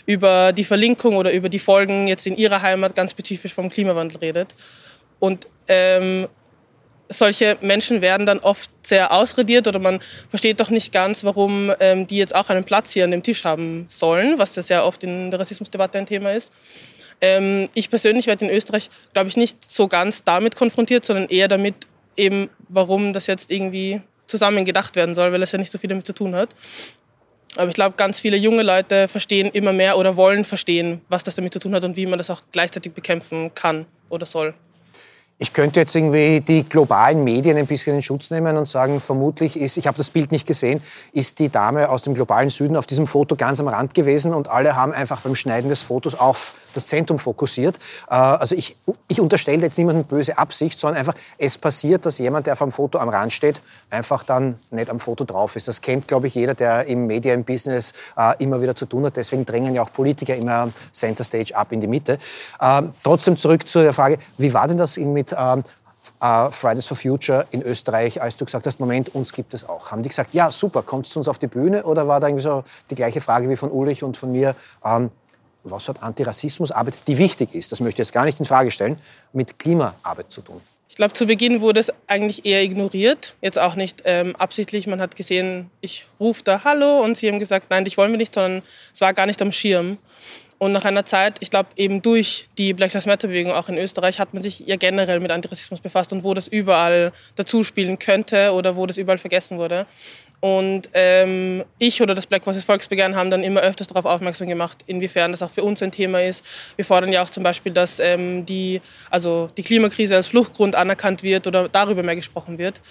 über 0.05 0.51
die 0.51 0.63
Verlinkung 0.63 1.15
oder 1.15 1.31
über 1.31 1.49
die 1.49 1.60
Folgen 1.61 2.07
jetzt 2.07 2.27
in 2.27 2.35
ihrer 2.35 2.61
Heimat 2.61 2.95
ganz 2.95 3.11
spezifisch 3.11 3.53
vom 3.53 3.69
Klimawandel 3.69 4.17
redet. 4.17 4.55
Und 5.19 5.47
ähm, 5.67 6.27
solche 7.09 7.57
Menschen 7.61 8.01
werden 8.01 8.25
dann 8.25 8.39
oft 8.39 8.71
sehr 8.83 9.11
ausrediert 9.11 9.67
oder 9.67 9.79
man 9.79 9.99
versteht 10.29 10.59
doch 10.59 10.69
nicht 10.69 10.91
ganz, 10.91 11.23
warum 11.23 11.71
ähm, 11.79 12.07
die 12.07 12.17
jetzt 12.17 12.33
auch 12.33 12.49
einen 12.49 12.63
Platz 12.63 12.91
hier 12.91 13.03
an 13.03 13.11
dem 13.11 13.23
Tisch 13.23 13.43
haben 13.43 13.85
sollen, 13.89 14.39
was 14.39 14.55
ja 14.55 14.61
sehr 14.61 14.85
oft 14.85 15.03
in 15.03 15.29
der 15.29 15.39
Rassismusdebatte 15.39 15.97
ein 15.97 16.05
Thema 16.05 16.31
ist. 16.31 16.53
Ähm, 17.19 17.67
ich 17.73 17.89
persönlich 17.89 18.27
werde 18.27 18.45
in 18.45 18.51
Österreich, 18.51 18.89
glaube 19.13 19.29
ich, 19.29 19.37
nicht 19.37 19.63
so 19.63 19.87
ganz 19.87 20.23
damit 20.23 20.55
konfrontiert, 20.55 21.05
sondern 21.05 21.27
eher 21.27 21.47
damit 21.47 21.75
eben, 22.17 22.49
warum 22.69 23.13
das 23.13 23.27
jetzt 23.27 23.51
irgendwie 23.51 24.01
zusammen 24.25 24.65
gedacht 24.65 24.95
werden 24.95 25.13
soll, 25.13 25.31
weil 25.31 25.43
es 25.43 25.51
ja 25.51 25.59
nicht 25.59 25.71
so 25.71 25.77
viel 25.77 25.89
damit 25.89 26.05
zu 26.05 26.13
tun 26.13 26.33
hat. 26.33 26.49
Aber 27.57 27.67
ich 27.67 27.75
glaube, 27.75 27.95
ganz 27.97 28.19
viele 28.19 28.37
junge 28.37 28.63
Leute 28.63 29.07
verstehen 29.07 29.49
immer 29.51 29.73
mehr 29.73 29.97
oder 29.97 30.15
wollen 30.15 30.45
verstehen, 30.45 31.01
was 31.09 31.23
das 31.23 31.35
damit 31.35 31.53
zu 31.53 31.59
tun 31.59 31.75
hat 31.75 31.83
und 31.83 31.97
wie 31.97 32.05
man 32.05 32.17
das 32.17 32.29
auch 32.29 32.41
gleichzeitig 32.51 32.93
bekämpfen 32.93 33.53
kann 33.53 33.85
oder 34.09 34.25
soll. 34.25 34.53
Ich 35.41 35.53
könnte 35.53 35.79
jetzt 35.79 35.95
irgendwie 35.95 36.39
die 36.39 36.69
globalen 36.69 37.23
Medien 37.23 37.57
ein 37.57 37.65
bisschen 37.65 37.95
in 37.95 38.03
Schutz 38.03 38.29
nehmen 38.29 38.57
und 38.57 38.67
sagen, 38.67 39.01
vermutlich 39.01 39.59
ist, 39.59 39.75
ich 39.75 39.87
habe 39.87 39.97
das 39.97 40.11
Bild 40.11 40.31
nicht 40.31 40.45
gesehen, 40.45 40.83
ist 41.13 41.39
die 41.39 41.49
Dame 41.49 41.89
aus 41.89 42.03
dem 42.03 42.13
globalen 42.13 42.51
Süden 42.51 42.77
auf 42.77 42.85
diesem 42.85 43.07
Foto 43.07 43.35
ganz 43.35 43.59
am 43.59 43.67
Rand 43.67 43.95
gewesen 43.95 44.35
und 44.35 44.49
alle 44.49 44.75
haben 44.75 44.91
einfach 44.91 45.21
beim 45.21 45.33
Schneiden 45.33 45.67
des 45.67 45.81
Fotos 45.81 46.13
auf 46.13 46.53
das 46.75 46.85
Zentrum 46.85 47.17
fokussiert. 47.17 47.79
Äh, 48.07 48.13
also 48.13 48.53
ich, 48.53 48.77
ich 49.07 49.19
unterstelle 49.19 49.63
jetzt 49.63 49.79
niemandem 49.79 50.03
böse 50.03 50.37
Absicht, 50.37 50.77
sondern 50.77 50.99
einfach, 50.99 51.15
es 51.39 51.57
passiert, 51.57 52.05
dass 52.05 52.19
jemand, 52.19 52.45
der 52.45 52.53
auf 52.53 52.61
einem 52.61 52.71
Foto 52.71 52.99
am 52.99 53.09
Rand 53.09 53.33
steht, 53.33 53.63
einfach 53.89 54.23
dann 54.23 54.59
nicht 54.69 54.91
am 54.91 54.99
Foto 54.99 55.23
drauf 55.23 55.55
ist. 55.55 55.67
Das 55.67 55.81
kennt, 55.81 56.07
glaube 56.07 56.27
ich, 56.27 56.35
jeder, 56.35 56.53
der 56.53 56.85
im 56.85 57.07
Medienbusiness 57.07 57.93
äh, 58.15 58.35
immer 58.43 58.61
wieder 58.61 58.75
zu 58.75 58.85
tun 58.85 59.05
hat. 59.05 59.17
Deswegen 59.17 59.43
drängen 59.43 59.73
ja 59.73 59.81
auch 59.81 59.91
Politiker 59.91 60.35
immer 60.35 60.69
Center 60.91 61.23
Stage 61.23 61.55
ab 61.55 61.71
in 61.71 61.81
die 61.81 61.87
Mitte. 61.87 62.19
Äh, 62.59 62.83
trotzdem 63.03 63.37
zurück 63.37 63.67
zu 63.67 63.81
der 63.81 63.93
Frage, 63.93 64.19
wie 64.37 64.53
war 64.53 64.67
denn 64.67 64.77
das 64.77 64.97
mit 64.97 65.30
ähm, 65.37 65.63
äh, 66.19 66.51
Fridays 66.51 66.87
for 66.87 66.97
Future 66.97 67.45
in 67.51 67.61
Österreich, 67.61 68.21
als 68.21 68.35
du 68.35 68.45
gesagt 68.45 68.65
hast, 68.65 68.79
Moment, 68.79 69.13
uns 69.13 69.33
gibt 69.33 69.53
es 69.53 69.67
auch. 69.67 69.91
Haben 69.91 70.03
die 70.03 70.09
gesagt, 70.09 70.33
ja, 70.33 70.49
super, 70.49 70.81
kommst 70.81 71.15
du 71.15 71.19
uns 71.19 71.27
auf 71.27 71.37
die 71.37 71.47
Bühne? 71.47 71.83
Oder 71.83 72.07
war 72.07 72.19
da 72.19 72.27
irgendwie 72.27 72.43
so 72.43 72.63
die 72.89 72.95
gleiche 72.95 73.21
Frage 73.21 73.49
wie 73.49 73.55
von 73.55 73.71
Ulrich 73.71 74.03
und 74.03 74.17
von 74.17 74.31
mir, 74.31 74.55
ähm, 74.83 75.11
was 75.63 75.87
hat 75.89 76.01
Antirassismusarbeit, 76.01 76.95
die 77.07 77.17
wichtig 77.17 77.53
ist, 77.53 77.71
das 77.71 77.79
möchte 77.81 78.01
ich 78.01 78.07
jetzt 78.07 78.13
gar 78.13 78.25
nicht 78.25 78.39
in 78.39 78.45
Frage 78.45 78.71
stellen, 78.71 78.97
mit 79.31 79.59
Klimaarbeit 79.59 80.31
zu 80.31 80.41
tun? 80.41 80.59
Ich 80.89 80.97
glaube, 80.97 81.13
zu 81.13 81.25
Beginn 81.25 81.61
wurde 81.61 81.79
es 81.79 81.89
eigentlich 82.07 82.45
eher 82.45 82.61
ignoriert. 82.63 83.35
Jetzt 83.41 83.57
auch 83.57 83.75
nicht 83.75 84.01
ähm, 84.03 84.35
absichtlich. 84.35 84.87
Man 84.87 84.99
hat 84.99 85.15
gesehen, 85.15 85.71
ich 85.79 86.05
rufe 86.19 86.43
da 86.43 86.65
Hallo 86.65 86.99
und 87.01 87.15
sie 87.15 87.29
haben 87.29 87.39
gesagt, 87.39 87.67
nein, 87.69 87.85
dich 87.85 87.97
wollen 87.97 88.11
wir 88.11 88.17
nicht, 88.17 88.33
sondern 88.33 88.61
es 88.93 88.99
war 88.99 89.13
gar 89.13 89.25
nicht 89.25 89.41
am 89.41 89.53
Schirm. 89.53 89.97
Und 90.61 90.73
nach 90.73 90.85
einer 90.85 91.05
Zeit, 91.05 91.37
ich 91.39 91.49
glaube 91.49 91.69
eben 91.75 92.03
durch 92.03 92.45
die 92.59 92.75
Black 92.75 92.93
Lives 92.93 93.07
Matter 93.07 93.27
Bewegung 93.27 93.51
auch 93.51 93.67
in 93.67 93.79
Österreich, 93.79 94.19
hat 94.19 94.35
man 94.35 94.43
sich 94.43 94.59
ja 94.59 94.75
generell 94.75 95.19
mit 95.19 95.31
Antirassismus 95.31 95.81
befasst 95.81 96.13
und 96.13 96.23
wo 96.23 96.35
das 96.35 96.47
überall 96.47 97.13
dazu 97.33 97.63
spielen 97.63 97.97
könnte 97.97 98.53
oder 98.53 98.75
wo 98.75 98.85
das 98.85 98.99
überall 98.99 99.17
vergessen 99.17 99.57
wurde. 99.57 99.87
Und 100.41 100.89
ähm, 100.95 101.63
ich 101.77 102.01
oder 102.01 102.15
das 102.15 102.25
Black 102.25 102.45
Voices 102.47 102.65
Volksbegehren 102.65 103.15
haben 103.15 103.29
dann 103.29 103.43
immer 103.43 103.61
öfters 103.61 103.87
darauf 103.87 104.05
aufmerksam 104.05 104.47
gemacht, 104.47 104.79
inwiefern 104.87 105.31
das 105.31 105.43
auch 105.43 105.51
für 105.51 105.63
uns 105.63 105.83
ein 105.83 105.91
Thema 105.91 106.21
ist. 106.23 106.43
Wir 106.75 106.83
fordern 106.83 107.11
ja 107.11 107.21
auch 107.21 107.29
zum 107.29 107.43
Beispiel, 107.43 107.71
dass 107.71 107.99
ähm, 107.99 108.43
die, 108.47 108.81
also 109.11 109.49
die 109.55 109.61
Klimakrise 109.61 110.15
als 110.15 110.27
Fluchtgrund 110.27 110.75
anerkannt 110.75 111.21
wird 111.21 111.45
oder 111.45 111.69
darüber 111.69 112.01
mehr 112.01 112.15
gesprochen 112.15 112.57
wird. 112.57 112.81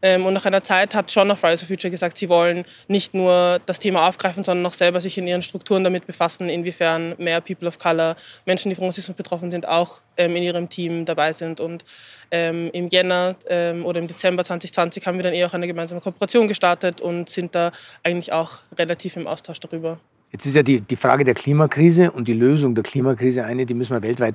Ähm, 0.00 0.24
und 0.24 0.32
nach 0.32 0.46
einer 0.46 0.62
Zeit 0.62 0.94
hat 0.94 1.10
schon 1.10 1.28
noch 1.28 1.38
Fridays 1.38 1.60
for 1.60 1.68
Future 1.68 1.90
gesagt, 1.90 2.16
sie 2.16 2.28
wollen 2.30 2.64
nicht 2.88 3.14
nur 3.14 3.60
das 3.66 3.78
Thema 3.78 4.08
aufgreifen, 4.08 4.42
sondern 4.42 4.64
auch 4.66 4.74
selber 4.74 5.00
sich 5.00 5.18
in 5.18 5.26
ihren 5.26 5.42
Strukturen 5.42 5.84
damit 5.84 6.06
befassen, 6.06 6.48
inwiefern 6.48 7.14
mehr 7.18 7.40
People 7.40 7.68
of 7.68 7.78
Color, 7.78 8.16
Menschen, 8.46 8.70
die 8.70 8.76
von 8.76 8.86
Rassismus 8.86 9.16
betroffen 9.16 9.50
sind, 9.50 9.68
auch 9.68 10.00
in 10.16 10.42
ihrem 10.42 10.68
Team 10.68 11.04
dabei 11.04 11.32
sind. 11.32 11.60
Und 11.60 11.84
ähm, 12.30 12.70
im 12.72 12.88
Jänner 12.88 13.36
ähm, 13.48 13.84
oder 13.84 14.00
im 14.00 14.06
Dezember 14.06 14.44
2020 14.44 15.06
haben 15.06 15.16
wir 15.18 15.22
dann 15.22 15.34
eher 15.34 15.46
auch 15.46 15.54
eine 15.54 15.66
gemeinsame 15.66 16.00
Kooperation 16.00 16.46
gestartet 16.46 17.00
und 17.00 17.28
sind 17.28 17.54
da 17.54 17.72
eigentlich 18.02 18.32
auch 18.32 18.60
relativ 18.76 19.16
im 19.16 19.26
Austausch 19.26 19.60
darüber. 19.60 19.98
Jetzt 20.32 20.46
ist 20.46 20.56
ja 20.56 20.62
die, 20.62 20.80
die 20.80 20.96
Frage 20.96 21.22
der 21.22 21.34
Klimakrise 21.34 22.10
und 22.10 22.26
die 22.26 22.32
Lösung 22.32 22.74
der 22.74 22.82
Klimakrise 22.82 23.44
eine, 23.44 23.66
die 23.66 23.74
müssen 23.74 23.92
wir 23.92 24.02
weltweit 24.02 24.34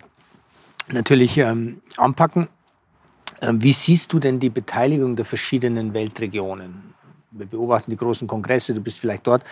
natürlich 0.87 1.37
ähm, 1.37 1.81
anpacken. 1.97 2.47
Ähm, 3.41 3.61
wie 3.61 3.73
siehst 3.73 4.13
du 4.13 4.19
denn 4.19 4.39
die 4.39 4.49
Beteiligung 4.49 5.15
der 5.15 5.25
verschiedenen 5.25 5.93
Weltregionen? 5.93 6.93
Wir 7.31 7.45
beobachten 7.45 7.91
die 7.91 7.97
großen 7.97 8.27
Kongresse, 8.27 8.73
du 8.73 8.81
bist 8.81 8.99
vielleicht 8.99 9.27
dort. 9.27 9.43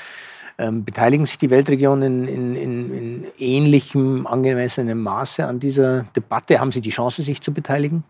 Ähm, 0.59 0.83
beteiligen 0.83 1.25
sich 1.25 1.37
die 1.37 1.49
Weltregionen 1.49 2.27
in, 2.27 2.55
in, 2.55 2.93
in 2.93 3.27
ähnlichem, 3.37 4.25
angemessenem 4.25 5.01
Maße 5.01 5.45
an 5.45 5.59
dieser 5.59 6.03
Debatte? 6.15 6.59
Haben 6.59 6.71
sie 6.71 6.81
die 6.81 6.89
Chance, 6.89 7.21
sich 7.23 7.41
zu 7.41 7.53
beteiligen? 7.53 8.03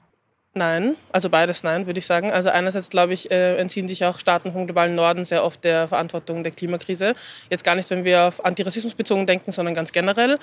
Nein, 0.58 0.96
also 1.12 1.30
beides 1.30 1.62
nein, 1.62 1.86
würde 1.86 2.00
ich 2.00 2.08
sagen. 2.08 2.32
Also 2.32 2.50
einerseits, 2.50 2.90
glaube 2.90 3.14
ich, 3.14 3.30
äh, 3.30 3.58
entziehen 3.58 3.88
sich 3.88 4.04
auch 4.06 4.20
Staaten 4.20 4.52
vom 4.52 4.66
globalen 4.66 4.96
Norden 4.96 5.24
sehr 5.24 5.44
oft 5.44 5.64
der 5.64 5.88
Verantwortung 5.88 6.42
der 6.42 6.52
Klimakrise. 6.52 7.14
Jetzt 7.52 7.64
gar 7.64 7.76
nicht, 7.76 7.90
wenn 7.92 8.04
wir 8.04 8.24
auf 8.24 8.44
Antirassismus 8.44 8.96
bezogen 8.96 9.28
denken, 9.28 9.52
sondern 9.52 9.76
ganz 9.76 9.92
generell. 9.92 10.40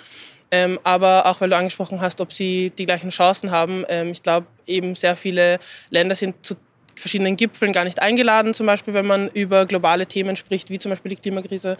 Ähm, 0.52 0.78
aber 0.84 1.26
auch, 1.26 1.40
weil 1.40 1.50
du 1.50 1.56
angesprochen 1.56 2.00
hast, 2.00 2.20
ob 2.20 2.32
sie 2.32 2.70
die 2.70 2.86
gleichen 2.86 3.10
Chancen 3.10 3.50
haben. 3.50 3.84
Ähm, 3.88 4.12
ich 4.12 4.22
glaube, 4.22 4.46
eben 4.66 4.94
sehr 4.94 5.16
viele 5.16 5.58
Länder 5.90 6.14
sind 6.14 6.46
zu 6.46 6.54
verschiedenen 6.96 7.36
Gipfeln 7.36 7.72
gar 7.72 7.84
nicht 7.84 8.00
eingeladen, 8.00 8.54
zum 8.54 8.66
Beispiel, 8.66 8.94
wenn 8.94 9.06
man 9.06 9.28
über 9.28 9.66
globale 9.66 10.06
Themen 10.06 10.36
spricht, 10.36 10.70
wie 10.70 10.78
zum 10.78 10.90
Beispiel 10.90 11.10
die 11.10 11.16
Klimakrise. 11.16 11.76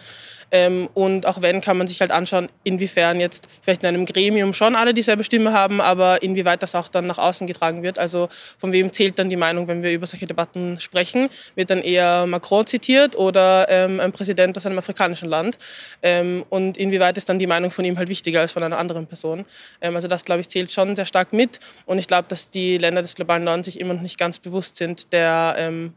Ähm, 0.50 0.88
und 0.94 1.26
auch 1.26 1.42
wenn, 1.42 1.60
kann 1.60 1.76
man 1.76 1.86
sich 1.86 2.00
halt 2.00 2.10
anschauen, 2.10 2.48
inwiefern 2.64 3.20
jetzt 3.20 3.48
vielleicht 3.60 3.82
in 3.82 3.88
einem 3.88 4.06
Gremium 4.06 4.52
schon 4.52 4.76
alle 4.76 4.94
dieselbe 4.94 5.24
Stimme 5.24 5.52
haben, 5.52 5.80
aber 5.80 6.22
inwieweit 6.22 6.62
das 6.62 6.74
auch 6.74 6.88
dann 6.88 7.06
nach 7.06 7.18
außen 7.18 7.46
getragen 7.46 7.82
wird. 7.82 7.98
Also 7.98 8.28
von 8.58 8.72
wem 8.72 8.92
zählt 8.92 9.18
dann 9.18 9.28
die 9.28 9.36
Meinung, 9.36 9.68
wenn 9.68 9.82
wir 9.82 9.92
über 9.92 10.06
solche 10.06 10.26
Debatten 10.26 10.78
sprechen? 10.80 11.28
Wird 11.54 11.70
dann 11.70 11.80
eher 11.80 12.26
Macron 12.26 12.66
zitiert 12.66 13.16
oder 13.16 13.66
ähm, 13.68 14.00
ein 14.00 14.12
Präsident 14.12 14.56
aus 14.56 14.66
einem 14.66 14.78
afrikanischen 14.78 15.28
Land? 15.28 15.58
Ähm, 16.02 16.44
und 16.50 16.76
inwieweit 16.76 17.16
ist 17.16 17.28
dann 17.28 17.38
die 17.38 17.46
Meinung 17.46 17.70
von 17.70 17.84
ihm 17.84 17.98
halt 17.98 18.08
wichtiger 18.08 18.40
als 18.40 18.52
von 18.52 18.62
einer 18.62 18.78
anderen 18.78 19.06
Person? 19.06 19.44
Ähm, 19.80 19.94
also 19.94 20.08
das, 20.08 20.24
glaube 20.24 20.40
ich, 20.40 20.48
zählt 20.48 20.72
schon 20.72 20.94
sehr 20.96 21.06
stark 21.06 21.32
mit. 21.32 21.60
Und 21.86 21.98
ich 21.98 22.06
glaube, 22.06 22.26
dass 22.28 22.50
die 22.50 22.78
Länder 22.78 23.02
des 23.02 23.14
globalen 23.14 23.44
Nordens 23.44 23.66
sich 23.66 23.80
immer 23.80 23.94
noch 23.94 24.02
nicht 24.02 24.18
ganz 24.18 24.38
bewusst 24.38 24.76
sind, 24.76 25.03
der, 25.12 25.54
ähm, 25.58 25.94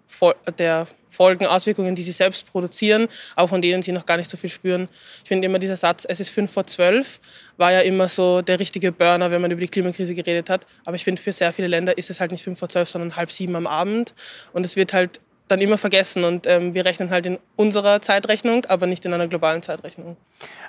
der 0.57 0.87
Folgen, 1.09 1.45
Auswirkungen, 1.45 1.95
die 1.95 2.03
sie 2.03 2.11
selbst 2.11 2.47
produzieren, 2.51 3.07
auch 3.35 3.47
von 3.47 3.61
denen 3.61 3.81
sie 3.81 3.91
noch 3.91 4.05
gar 4.05 4.17
nicht 4.17 4.29
so 4.29 4.37
viel 4.37 4.49
spüren. 4.49 4.87
Ich 5.23 5.27
finde 5.27 5.47
immer 5.47 5.59
dieser 5.59 5.75
Satz, 5.75 6.05
es 6.07 6.19
ist 6.19 6.29
fünf 6.29 6.51
vor 6.51 6.67
zwölf, 6.67 7.19
war 7.57 7.71
ja 7.71 7.81
immer 7.81 8.07
so 8.07 8.41
der 8.41 8.59
richtige 8.59 8.91
Burner, 8.91 9.31
wenn 9.31 9.41
man 9.41 9.51
über 9.51 9.61
die 9.61 9.67
Klimakrise 9.67 10.13
geredet 10.13 10.49
hat. 10.49 10.67
Aber 10.85 10.95
ich 10.95 11.03
finde, 11.03 11.21
für 11.21 11.33
sehr 11.33 11.51
viele 11.53 11.67
Länder 11.67 11.97
ist 11.97 12.09
es 12.09 12.19
halt 12.19 12.31
nicht 12.31 12.43
fünf 12.43 12.59
vor 12.59 12.69
zwölf, 12.69 12.89
sondern 12.89 13.15
halb 13.15 13.31
sieben 13.31 13.55
am 13.55 13.65
Abend. 13.65 14.13
Und 14.53 14.65
es 14.65 14.75
wird 14.75 14.93
halt 14.93 15.19
dann 15.47 15.61
immer 15.61 15.77
vergessen 15.77 16.23
und 16.23 16.45
ähm, 16.45 16.73
wir 16.73 16.85
rechnen 16.85 17.09
halt 17.09 17.25
in 17.25 17.39
unserer 17.55 18.01
Zeitrechnung, 18.01 18.65
aber 18.65 18.85
nicht 18.85 19.05
in 19.05 19.13
einer 19.13 19.27
globalen 19.27 19.63
Zeitrechnung. 19.63 20.17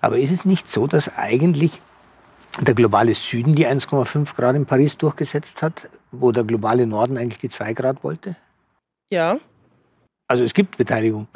Aber 0.00 0.18
ist 0.18 0.30
es 0.30 0.44
nicht 0.44 0.70
so, 0.70 0.86
dass 0.86 1.14
eigentlich 1.16 1.80
der 2.60 2.74
globale 2.74 3.14
Süden 3.14 3.54
die 3.54 3.66
1,5 3.66 4.34
Grad 4.34 4.56
in 4.56 4.66
Paris 4.66 4.96
durchgesetzt 4.96 5.62
hat, 5.62 5.88
wo 6.10 6.32
der 6.32 6.44
globale 6.44 6.86
Norden 6.86 7.16
eigentlich 7.16 7.38
die 7.38 7.48
2 7.48 7.72
Grad 7.74 8.04
wollte? 8.04 8.36
Ja. 9.10 9.38
Also 10.26 10.44
es 10.44 10.54
gibt 10.54 10.76
Beteiligung. 10.76 11.28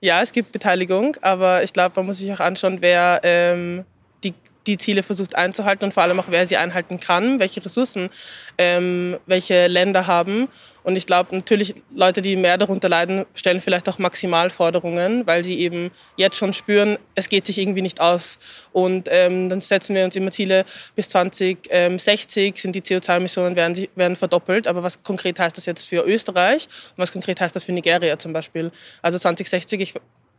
Ja, 0.00 0.22
es 0.22 0.32
gibt 0.32 0.52
Beteiligung, 0.52 1.16
aber 1.22 1.62
ich 1.62 1.72
glaube, 1.72 1.94
man 1.96 2.06
muss 2.06 2.18
sich 2.18 2.32
auch 2.32 2.40
anschauen, 2.40 2.78
wer 2.80 3.20
ähm, 3.24 3.84
die 4.22 4.34
die 4.68 4.78
Ziele 4.78 5.02
versucht 5.02 5.34
einzuhalten 5.34 5.84
und 5.84 5.94
vor 5.94 6.02
allem 6.02 6.20
auch, 6.20 6.26
wer 6.28 6.46
sie 6.46 6.56
einhalten 6.56 7.00
kann, 7.00 7.40
welche 7.40 7.64
Ressourcen 7.64 8.10
ähm, 8.58 9.18
welche 9.26 9.66
Länder 9.66 10.06
haben. 10.06 10.48
Und 10.82 10.96
ich 10.96 11.06
glaube 11.06 11.34
natürlich, 11.34 11.74
Leute, 11.94 12.22
die 12.22 12.36
mehr 12.36 12.56
darunter 12.56 12.88
leiden, 12.88 13.26
stellen 13.34 13.60
vielleicht 13.60 13.88
auch 13.88 13.98
Maximalforderungen, 13.98 15.26
weil 15.26 15.44
sie 15.44 15.58
eben 15.60 15.90
jetzt 16.16 16.36
schon 16.36 16.52
spüren, 16.52 16.98
es 17.14 17.28
geht 17.28 17.46
sich 17.46 17.58
irgendwie 17.58 17.82
nicht 17.82 18.00
aus. 18.00 18.38
Und 18.72 19.08
ähm, 19.10 19.48
dann 19.48 19.60
setzen 19.60 19.94
wir 19.94 20.04
uns 20.04 20.16
immer 20.16 20.30
Ziele, 20.30 20.64
bis 20.96 21.08
2060 21.10 22.60
sind 22.60 22.74
die 22.74 22.82
CO2-Emissionen 22.82 23.56
werden, 23.56 23.88
werden 23.96 24.16
verdoppelt. 24.16 24.66
Aber 24.66 24.82
was 24.82 25.02
konkret 25.02 25.38
heißt 25.38 25.56
das 25.56 25.66
jetzt 25.66 25.88
für 25.88 26.02
Österreich 26.06 26.68
und 26.96 26.98
was 26.98 27.12
konkret 27.12 27.40
heißt 27.40 27.54
das 27.54 27.64
für 27.64 27.72
Nigeria 27.72 28.18
zum 28.18 28.32
Beispiel? 28.32 28.70
Also 29.02 29.18
2060, 29.18 29.80
ich 29.80 29.94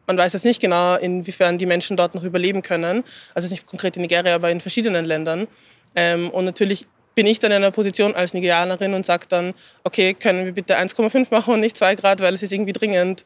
man 0.10 0.18
weiß 0.18 0.34
jetzt 0.34 0.44
nicht 0.44 0.60
genau, 0.60 0.96
inwiefern 0.96 1.60
die 1.60 1.68
Menschen 1.68 1.96
dort 1.96 2.16
noch 2.16 2.24
überleben 2.24 2.64
können. 2.64 3.04
Also 3.36 3.48
nicht 3.48 3.68
konkret 3.68 3.96
in 3.96 4.02
Nigeria, 4.02 4.34
aber 4.34 4.50
in 4.50 4.60
verschiedenen 4.60 5.06
Ländern. 5.06 5.48
Ähm, 5.96 6.32
und 6.32 6.46
natürlich 6.46 6.88
bin 7.14 7.28
ich 7.28 7.38
dann 7.38 7.52
in 7.52 7.58
einer 7.58 7.70
Position 7.70 8.16
als 8.16 8.34
Nigerianerin 8.34 8.96
und 8.96 9.06
sage 9.06 9.28
dann, 9.30 9.54
okay, 9.84 10.16
können 10.16 10.46
wir 10.46 10.52
bitte 10.54 10.80
1,5 10.80 11.28
machen 11.30 11.54
und 11.54 11.60
nicht 11.60 11.78
2 11.78 11.94
Grad, 11.94 12.22
weil 12.22 12.34
es 12.34 12.42
ist 12.42 12.52
irgendwie 12.52 12.74
dringend. 12.74 13.24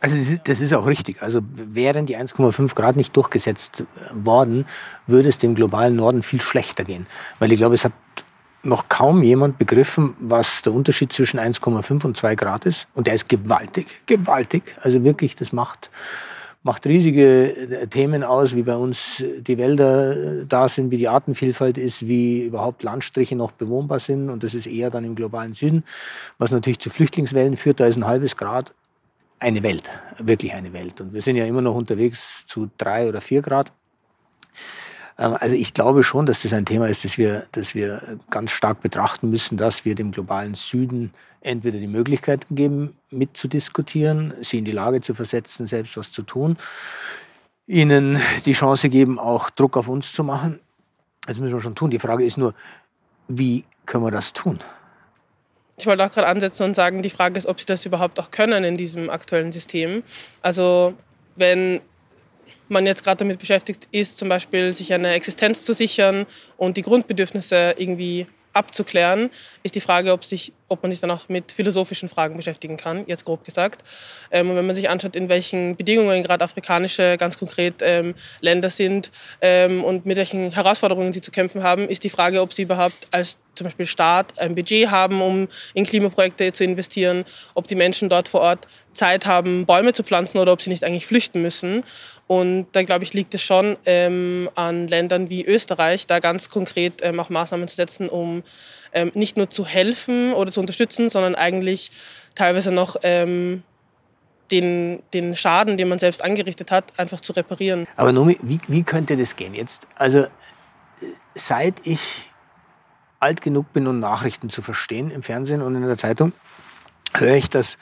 Also 0.00 0.16
das 0.16 0.28
ist, 0.28 0.48
das 0.48 0.60
ist, 0.60 0.72
auch 0.72 0.86
richtig. 0.86 1.22
Also 1.22 1.42
wären 1.54 2.06
die 2.06 2.16
1,5 2.16 2.74
Grad 2.74 2.96
nicht 2.96 3.16
durchgesetzt 3.16 3.84
worden, 4.12 4.66
würde 5.06 5.28
es 5.28 5.38
dem 5.38 5.54
globalen 5.54 5.94
Norden 5.94 6.24
viel 6.24 6.40
schlechter 6.40 6.82
gehen. 6.82 7.06
Weil 7.38 7.52
ich 7.52 7.58
glaube, 7.58 7.76
es 7.76 7.84
hat 7.84 7.92
noch 8.66 8.88
kaum 8.88 9.22
jemand 9.22 9.58
begriffen, 9.58 10.14
was 10.18 10.62
der 10.62 10.72
Unterschied 10.72 11.12
zwischen 11.12 11.38
1,5 11.38 12.04
und 12.04 12.16
2 12.16 12.34
Grad 12.34 12.66
ist. 12.66 12.86
Und 12.94 13.06
der 13.06 13.14
ist 13.14 13.28
gewaltig, 13.28 14.00
gewaltig. 14.06 14.74
Also 14.82 15.04
wirklich, 15.04 15.36
das 15.36 15.52
macht, 15.52 15.90
macht 16.62 16.86
riesige 16.86 17.56
äh, 17.56 17.86
Themen 17.86 18.22
aus, 18.22 18.54
wie 18.54 18.62
bei 18.62 18.76
uns 18.76 19.22
die 19.38 19.58
Wälder 19.58 20.16
äh, 20.16 20.46
da 20.46 20.68
sind, 20.68 20.90
wie 20.90 20.98
die 20.98 21.08
Artenvielfalt 21.08 21.78
ist, 21.78 22.06
wie 22.06 22.42
überhaupt 22.42 22.82
Landstriche 22.82 23.36
noch 23.36 23.52
bewohnbar 23.52 24.00
sind. 24.00 24.28
Und 24.28 24.42
das 24.42 24.54
ist 24.54 24.66
eher 24.66 24.90
dann 24.90 25.04
im 25.04 25.14
globalen 25.14 25.54
Süden, 25.54 25.84
was 26.38 26.50
natürlich 26.50 26.80
zu 26.80 26.90
Flüchtlingswellen 26.90 27.56
führt. 27.56 27.80
Da 27.80 27.86
ist 27.86 27.96
ein 27.96 28.06
halbes 28.06 28.36
Grad 28.36 28.72
eine 29.38 29.62
Welt, 29.62 29.90
wirklich 30.18 30.54
eine 30.54 30.72
Welt. 30.72 31.00
Und 31.00 31.12
wir 31.12 31.22
sind 31.22 31.36
ja 31.36 31.44
immer 31.44 31.60
noch 31.60 31.74
unterwegs 31.74 32.44
zu 32.46 32.70
drei 32.78 33.08
oder 33.08 33.20
vier 33.20 33.42
Grad. 33.42 33.70
Ähm, 35.18 35.36
also 35.38 35.56
ich 35.56 35.74
glaube 35.74 36.02
schon, 36.02 36.26
dass 36.26 36.42
das 36.42 36.52
ein 36.52 36.64
Thema 36.64 36.88
ist, 36.88 37.04
das 37.04 37.18
wir, 37.18 37.46
das 37.52 37.74
wir 37.74 38.18
ganz 38.30 38.50
stark 38.50 38.82
betrachten 38.82 39.30
müssen, 39.30 39.56
dass 39.56 39.84
wir 39.84 39.94
dem 39.94 40.12
globalen 40.12 40.54
Süden 40.54 41.12
entweder 41.40 41.78
die 41.78 41.86
Möglichkeit 41.86 42.46
geben, 42.50 42.96
mitzudiskutieren, 43.10 44.34
sie 44.42 44.58
in 44.58 44.64
die 44.64 44.72
Lage 44.72 45.00
zu 45.00 45.14
versetzen, 45.14 45.66
selbst 45.66 45.96
was 45.96 46.10
zu 46.10 46.22
tun, 46.22 46.56
ihnen 47.66 48.20
die 48.44 48.52
Chance 48.52 48.88
geben, 48.88 49.18
auch 49.18 49.50
Druck 49.50 49.76
auf 49.76 49.88
uns 49.88 50.12
zu 50.12 50.24
machen. 50.24 50.60
Das 51.26 51.38
müssen 51.38 51.54
wir 51.54 51.60
schon 51.60 51.74
tun. 51.74 51.90
Die 51.90 51.98
Frage 51.98 52.24
ist 52.24 52.36
nur, 52.36 52.54
wie 53.28 53.64
können 53.84 54.04
wir 54.04 54.10
das 54.10 54.32
tun? 54.32 54.60
Ich 55.78 55.86
wollte 55.86 56.04
auch 56.04 56.10
gerade 56.10 56.28
ansetzen 56.28 56.64
und 56.64 56.74
sagen, 56.74 57.02
die 57.02 57.10
Frage 57.10 57.36
ist, 57.36 57.46
ob 57.46 57.60
sie 57.60 57.66
das 57.66 57.84
überhaupt 57.84 58.18
auch 58.18 58.30
können 58.30 58.64
in 58.64 58.76
diesem 58.76 59.10
aktuellen 59.10 59.52
System. 59.52 60.02
Also 60.42 60.94
wenn 61.34 61.80
man 62.68 62.86
jetzt 62.86 63.04
gerade 63.04 63.18
damit 63.18 63.38
beschäftigt 63.38 63.88
ist, 63.92 64.18
zum 64.18 64.28
Beispiel 64.28 64.72
sich 64.72 64.92
eine 64.92 65.12
Existenz 65.12 65.64
zu 65.64 65.74
sichern 65.74 66.26
und 66.56 66.76
die 66.76 66.82
Grundbedürfnisse 66.82 67.74
irgendwie 67.76 68.26
abzuklären, 68.52 69.30
ist 69.62 69.74
die 69.74 69.80
Frage, 69.80 70.12
ob 70.12 70.24
sich 70.24 70.52
ob 70.68 70.82
man 70.82 70.90
sich 70.90 71.00
dann 71.00 71.10
auch 71.10 71.28
mit 71.28 71.52
philosophischen 71.52 72.08
Fragen 72.08 72.36
beschäftigen 72.36 72.76
kann, 72.76 73.04
jetzt 73.06 73.24
grob 73.24 73.44
gesagt. 73.44 73.82
Ähm, 74.30 74.50
und 74.50 74.56
wenn 74.56 74.66
man 74.66 74.74
sich 74.74 74.88
anschaut, 74.88 75.16
in 75.16 75.28
welchen 75.28 75.76
Bedingungen 75.76 76.22
gerade 76.22 76.44
afrikanische, 76.44 77.16
ganz 77.18 77.38
konkret 77.38 77.76
ähm, 77.82 78.14
Länder 78.40 78.70
sind 78.70 79.10
ähm, 79.40 79.84
und 79.84 80.06
mit 80.06 80.16
welchen 80.16 80.52
Herausforderungen 80.52 81.12
sie 81.12 81.20
zu 81.20 81.30
kämpfen 81.30 81.62
haben, 81.62 81.88
ist 81.88 82.04
die 82.04 82.10
Frage, 82.10 82.40
ob 82.40 82.52
sie 82.52 82.62
überhaupt 82.62 83.08
als 83.10 83.38
zum 83.54 83.64
Beispiel 83.64 83.86
Staat 83.86 84.38
ein 84.38 84.54
Budget 84.54 84.90
haben, 84.90 85.22
um 85.22 85.48
in 85.74 85.84
Klimaprojekte 85.84 86.52
zu 86.52 86.64
investieren, 86.64 87.24
ob 87.54 87.66
die 87.66 87.74
Menschen 87.74 88.08
dort 88.08 88.28
vor 88.28 88.40
Ort 88.40 88.66
Zeit 88.92 89.26
haben, 89.26 89.66
Bäume 89.66 89.92
zu 89.92 90.02
pflanzen 90.02 90.38
oder 90.38 90.52
ob 90.52 90.60
sie 90.60 90.70
nicht 90.70 90.84
eigentlich 90.84 91.06
flüchten 91.06 91.42
müssen. 91.42 91.84
Und 92.26 92.66
da 92.72 92.82
glaube 92.82 93.04
ich, 93.04 93.14
liegt 93.14 93.34
es 93.34 93.42
schon 93.42 93.76
ähm, 93.86 94.50
an 94.54 94.88
Ländern 94.88 95.30
wie 95.30 95.44
Österreich, 95.44 96.06
da 96.06 96.18
ganz 96.18 96.48
konkret 96.48 96.94
ähm, 97.02 97.20
auch 97.20 97.30
Maßnahmen 97.30 97.68
zu 97.68 97.76
setzen, 97.76 98.08
um 98.08 98.42
ähm, 98.96 99.12
nicht 99.14 99.36
nur 99.36 99.48
zu 99.50 99.64
helfen 99.64 100.32
oder 100.32 100.50
zu 100.50 100.58
unterstützen, 100.58 101.08
sondern 101.08 101.34
eigentlich 101.34 101.92
teilweise 102.34 102.72
noch 102.72 102.96
ähm, 103.02 103.62
den, 104.50 105.02
den 105.12 105.36
Schaden, 105.36 105.76
den 105.76 105.88
man 105.88 105.98
selbst 105.98 106.24
angerichtet 106.24 106.70
hat, 106.70 106.98
einfach 106.98 107.20
zu 107.20 107.32
reparieren. 107.32 107.86
Aber 107.96 108.12
Nomi, 108.12 108.38
wie, 108.42 108.58
wie 108.68 108.82
könnte 108.82 109.16
das 109.16 109.36
gehen 109.36 109.54
jetzt? 109.54 109.86
Also 109.96 110.20
äh, 110.20 110.28
seit 111.34 111.86
ich 111.86 112.30
alt 113.20 113.42
genug 113.42 113.72
bin, 113.72 113.86
um 113.86 114.00
Nachrichten 114.00 114.50
zu 114.50 114.62
verstehen 114.62 115.10
im 115.10 115.22
Fernsehen 115.22 115.62
und 115.62 115.74
in 115.74 115.82
der 115.82 115.98
Zeitung, 115.98 116.32
höre 117.14 117.34
ich, 117.34 117.50
dass 117.50 117.76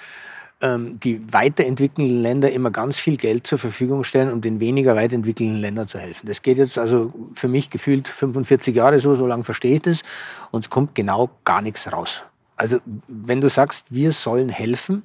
ähm, 0.64 0.98
die 0.98 1.20
weiterentwickelten 1.30 2.06
Länder 2.06 2.50
immer 2.50 2.70
ganz 2.70 2.98
viel 2.98 3.18
Geld 3.18 3.46
zur 3.46 3.58
Verfügung 3.58 4.02
stellen, 4.02 4.32
um 4.32 4.40
den 4.40 4.60
weniger 4.60 4.96
weit 4.96 5.12
entwickelten 5.12 5.56
Ländern 5.56 5.88
zu 5.88 5.98
helfen. 5.98 6.26
Das 6.26 6.40
geht 6.40 6.56
jetzt 6.56 6.78
also 6.78 7.12
für 7.34 7.48
mich 7.48 7.68
gefühlt 7.68 8.08
45 8.08 8.74
Jahre 8.74 8.98
so, 8.98 9.14
so 9.14 9.26
lange 9.26 9.44
verstehe 9.44 9.76
ich 9.76 9.82
das 9.82 10.02
und 10.52 10.64
es 10.64 10.70
kommt 10.70 10.94
genau 10.94 11.28
gar 11.44 11.60
nichts 11.60 11.92
raus. 11.92 12.22
Also 12.56 12.78
wenn 13.08 13.42
du 13.42 13.50
sagst, 13.50 13.86
wir 13.90 14.12
sollen 14.12 14.48
helfen, 14.48 15.02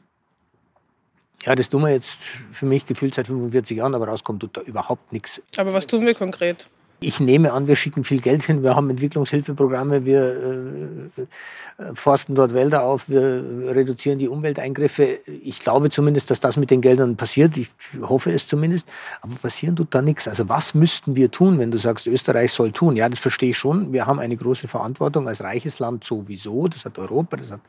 ja, 1.44 1.56
das 1.56 1.68
tun 1.68 1.82
wir 1.82 1.90
jetzt 1.90 2.22
für 2.54 2.66
mich 2.66 2.86
gefühlt 2.86 3.16
seit 3.16 3.28
45 3.28 3.78
Jahren, 3.78 3.96
aber 3.96 4.08
rauskommt 4.08 4.42
tut 4.42 4.56
da 4.56 4.62
überhaupt 4.62 5.12
nichts. 5.12 5.42
Aber 5.58 5.74
was 5.74 5.88
tun 5.88 6.06
wir 6.06 6.14
konkret? 6.14 6.70
Ich 7.02 7.20
nehme 7.20 7.54
an, 7.54 7.68
wir 7.68 7.78
schicken 7.78 8.04
viel 8.04 8.20
Geld 8.20 8.44
hin, 8.44 8.62
wir 8.62 8.76
haben 8.76 8.90
Entwicklungshilfeprogramme, 8.90 10.04
wir 10.04 11.12
äh, 11.18 11.84
forsten 11.94 12.36
dort 12.36 12.54
Wälder 12.54 12.84
auf, 12.84 13.08
wir 13.08 13.44
reduzieren 13.74 14.20
die 14.20 14.28
Umwelteingriffe. 14.28 15.20
Ich 15.26 15.60
glaube 15.62 15.90
zumindest, 15.90 16.30
dass 16.30 16.42
das 16.42 16.58
mit 16.58 16.72
den 16.72 16.82
Geldern 16.82 17.16
passiert. 17.16 17.56
Ich 17.58 17.70
hoffe 18.02 18.34
es 18.34 18.48
zumindest. 18.48 18.88
Aber 19.22 19.36
passieren 19.36 19.78
tut 19.78 19.96
da 19.96 20.02
nichts. 20.02 20.28
Also 20.28 20.50
was 20.50 20.74
müssten 20.74 21.16
wir 21.16 21.32
tun, 21.32 21.58
wenn 21.58 21.72
du 21.72 21.78
sagst, 21.78 22.06
Österreich 22.06 22.52
soll 22.52 22.74
tun? 22.74 22.98
Ja, 22.98 23.08
das 23.08 23.20
verstehe 23.20 23.52
ich 23.52 23.58
schon. 23.58 23.94
Wir 23.94 24.06
haben 24.06 24.20
eine 24.20 24.36
große 24.36 24.68
Verantwortung 24.68 25.28
als 25.28 25.42
reiches 25.42 25.80
Land 25.80 26.04
sowieso. 26.04 26.68
Das 26.68 26.84
hat 26.84 27.00
Europa, 27.00 27.38
das 27.38 27.52
hat 27.52 27.62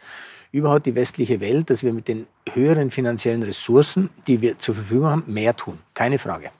überhaupt 0.50 0.86
die 0.86 0.96
westliche 0.96 1.40
Welt, 1.40 1.70
dass 1.70 1.84
wir 1.84 1.92
mit 1.92 2.08
den 2.08 2.26
höheren 2.52 2.90
finanziellen 2.90 3.44
Ressourcen, 3.44 4.10
die 4.26 4.40
wir 4.40 4.58
zur 4.58 4.74
Verfügung 4.74 5.06
haben, 5.06 5.24
mehr 5.28 5.54
tun. 5.54 5.78
Keine 5.94 6.18
Frage. 6.18 6.50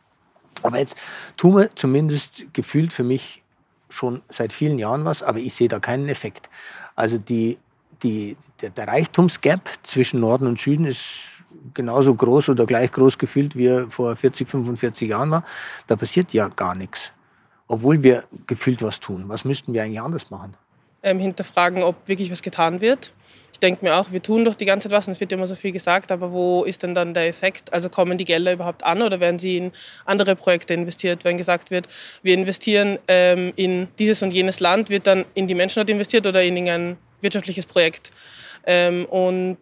Aber 0.63 0.79
jetzt 0.79 0.97
tun 1.37 1.57
wir 1.57 1.75
zumindest 1.75 2.53
gefühlt 2.53 2.93
für 2.93 3.05
mich 3.05 3.43
schon 3.89 4.23
seit 4.29 4.53
vielen 4.53 4.79
Jahren 4.79 5.05
was, 5.05 5.23
aber 5.23 5.39
ich 5.39 5.55
sehe 5.55 5.69
da 5.69 5.81
keinen 5.81 6.09
Effekt. 6.09 6.49
Also 6.95 7.19
die, 7.19 7.59
die, 8.03 8.37
der, 8.61 8.71
der 8.71 8.89
Reichtumsgap 8.89 9.69
zwischen 9.83 10.21
Norden 10.21 10.47
und 10.47 10.61
Süden 10.61 10.87
ist 10.87 11.29
genauso 11.75 12.15
groß 12.15 12.51
oder 12.51 12.67
gleich 12.67 12.93
groß 12.93 13.19
gefühlt, 13.19 13.57
wie 13.57 13.67
er 13.67 13.91
vor 13.91 14.15
40, 14.15 14.49
45 14.49 15.09
Jahren 15.09 15.31
war. 15.31 15.45
Da 15.87 15.97
passiert 15.97 16.33
ja 16.33 16.49
gar 16.49 16.75
nichts. 16.75 17.13
Obwohl 17.67 18.03
wir 18.03 18.25
gefühlt 18.47 18.83
was 18.83 19.01
tun. 19.01 19.25
Was 19.27 19.45
müssten 19.45 19.73
wir 19.73 19.83
eigentlich 19.83 20.01
anders 20.01 20.31
machen? 20.31 20.55
Ähm, 21.03 21.19
hinterfragen, 21.19 21.83
ob 21.83 21.97
wirklich 22.07 22.31
was 22.31 22.43
getan 22.43 22.81
wird. 22.81 23.13
Ich 23.53 23.59
denke 23.61 23.85
mir 23.85 23.97
auch, 23.97 24.11
wir 24.11 24.23
tun 24.23 24.45
doch 24.45 24.55
die 24.55 24.65
ganze 24.65 24.89
Zeit 24.89 24.97
was 24.97 25.07
und 25.07 25.13
es 25.13 25.21
wird 25.21 25.33
immer 25.33 25.47
so 25.47 25.55
viel 25.55 25.73
gesagt, 25.73 26.13
aber 26.13 26.33
wo 26.33 26.65
ist 26.65 26.83
denn 26.83 26.95
dann 26.95 27.13
der 27.13 27.27
Effekt? 27.27 27.73
Also 27.73 27.91
kommen 27.91 28.17
die 28.17 28.25
Gelder 28.25 28.53
überhaupt 28.53 28.85
an 28.85 29.03
oder 29.03 29.21
werden 29.21 29.39
sie 29.39 29.59
in 29.59 29.73
andere 30.07 30.35
Projekte 30.35 30.73
investiert? 30.73 31.25
Wenn 31.25 31.37
gesagt 31.37 31.71
wird, 31.71 31.87
wir 32.23 32.35
investieren 32.35 32.99
ähm, 33.07 33.53
in 33.57 33.89
dieses 33.99 34.23
und 34.23 34.33
jenes 34.33 34.61
Land, 34.61 34.89
wird 34.89 35.07
dann 35.07 35.27
in 35.35 35.47
die 35.47 35.55
Menschen 35.55 35.81
dort 35.81 35.91
investiert 35.91 36.27
oder 36.27 36.43
in 36.43 36.69
ein 36.69 36.97
wirtschaftliches 37.21 37.67
Projekt? 37.67 38.11
Ähm, 38.67 39.05
und 39.07 39.59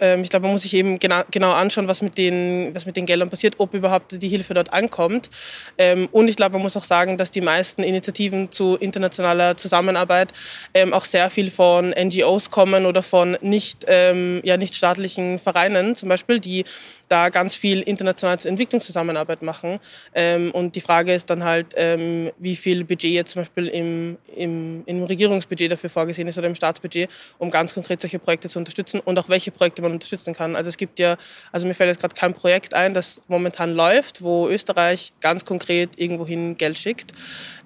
ich 0.00 0.30
glaube, 0.30 0.44
man 0.44 0.52
muss 0.52 0.62
sich 0.62 0.74
eben 0.74 0.98
genau, 0.98 1.22
genau 1.30 1.52
anschauen, 1.52 1.88
was 1.88 2.02
mit, 2.02 2.18
den, 2.18 2.74
was 2.74 2.86
mit 2.86 2.96
den 2.96 3.06
Geldern 3.06 3.30
passiert, 3.30 3.54
ob 3.58 3.74
überhaupt 3.74 4.20
die 4.20 4.28
Hilfe 4.28 4.54
dort 4.54 4.72
ankommt. 4.72 5.30
Ähm, 5.78 6.08
und 6.12 6.28
ich 6.28 6.36
glaube, 6.36 6.54
man 6.54 6.62
muss 6.62 6.76
auch 6.76 6.84
sagen, 6.84 7.16
dass 7.16 7.30
die 7.30 7.40
meisten 7.40 7.82
Initiativen 7.82 8.52
zu 8.52 8.76
internationaler 8.76 9.56
Zusammenarbeit 9.56 10.32
ähm, 10.74 10.92
auch 10.92 11.04
sehr 11.04 11.30
viel 11.30 11.50
von 11.50 11.90
NGOs 11.90 12.50
kommen 12.50 12.86
oder 12.86 13.02
von 13.02 13.36
nicht, 13.40 13.86
ja, 13.88 14.56
nicht 14.56 14.74
staatlichen 14.74 15.38
Vereinen 15.38 15.94
zum 15.94 16.08
Beispiel, 16.08 16.40
die 16.40 16.64
da 17.08 17.28
ganz 17.28 17.54
viel 17.54 17.82
internationale 17.82 18.40
Entwicklungszusammenarbeit 18.44 19.42
machen. 19.42 19.78
Ähm, 20.14 20.50
und 20.52 20.74
die 20.74 20.80
Frage 20.80 21.14
ist 21.14 21.30
dann 21.30 21.44
halt, 21.44 21.74
ähm, 21.76 22.30
wie 22.38 22.56
viel 22.56 22.84
Budget 22.84 23.10
jetzt 23.10 23.32
zum 23.32 23.42
Beispiel 23.42 23.68
im, 23.68 24.18
im, 24.34 24.82
im 24.86 25.04
Regierungsbudget 25.04 25.70
dafür 25.72 25.90
vorgesehen 25.90 26.28
ist 26.28 26.38
oder 26.38 26.46
im 26.46 26.54
Staatsbudget, 26.54 27.08
um 27.38 27.50
ganz 27.50 27.74
konkret 27.74 28.00
solche 28.00 28.18
Projekte 28.18 28.48
zu 28.48 28.58
unterstützen 28.58 29.00
und 29.00 29.18
auch 29.18 29.28
welche 29.28 29.50
Projekte 29.50 29.75
man 29.82 29.92
unterstützen 29.92 30.34
kann. 30.34 30.56
Also 30.56 30.68
es 30.68 30.76
gibt 30.76 30.98
ja, 30.98 31.16
also 31.52 31.66
mir 31.66 31.74
fällt 31.74 31.88
jetzt 31.88 32.00
gerade 32.00 32.14
kein 32.14 32.34
Projekt 32.34 32.74
ein, 32.74 32.94
das 32.94 33.20
momentan 33.28 33.72
läuft, 33.74 34.22
wo 34.22 34.48
Österreich 34.48 35.12
ganz 35.20 35.44
konkret 35.44 35.98
irgendwohin 35.98 36.56
Geld 36.56 36.78
schickt. 36.78 37.12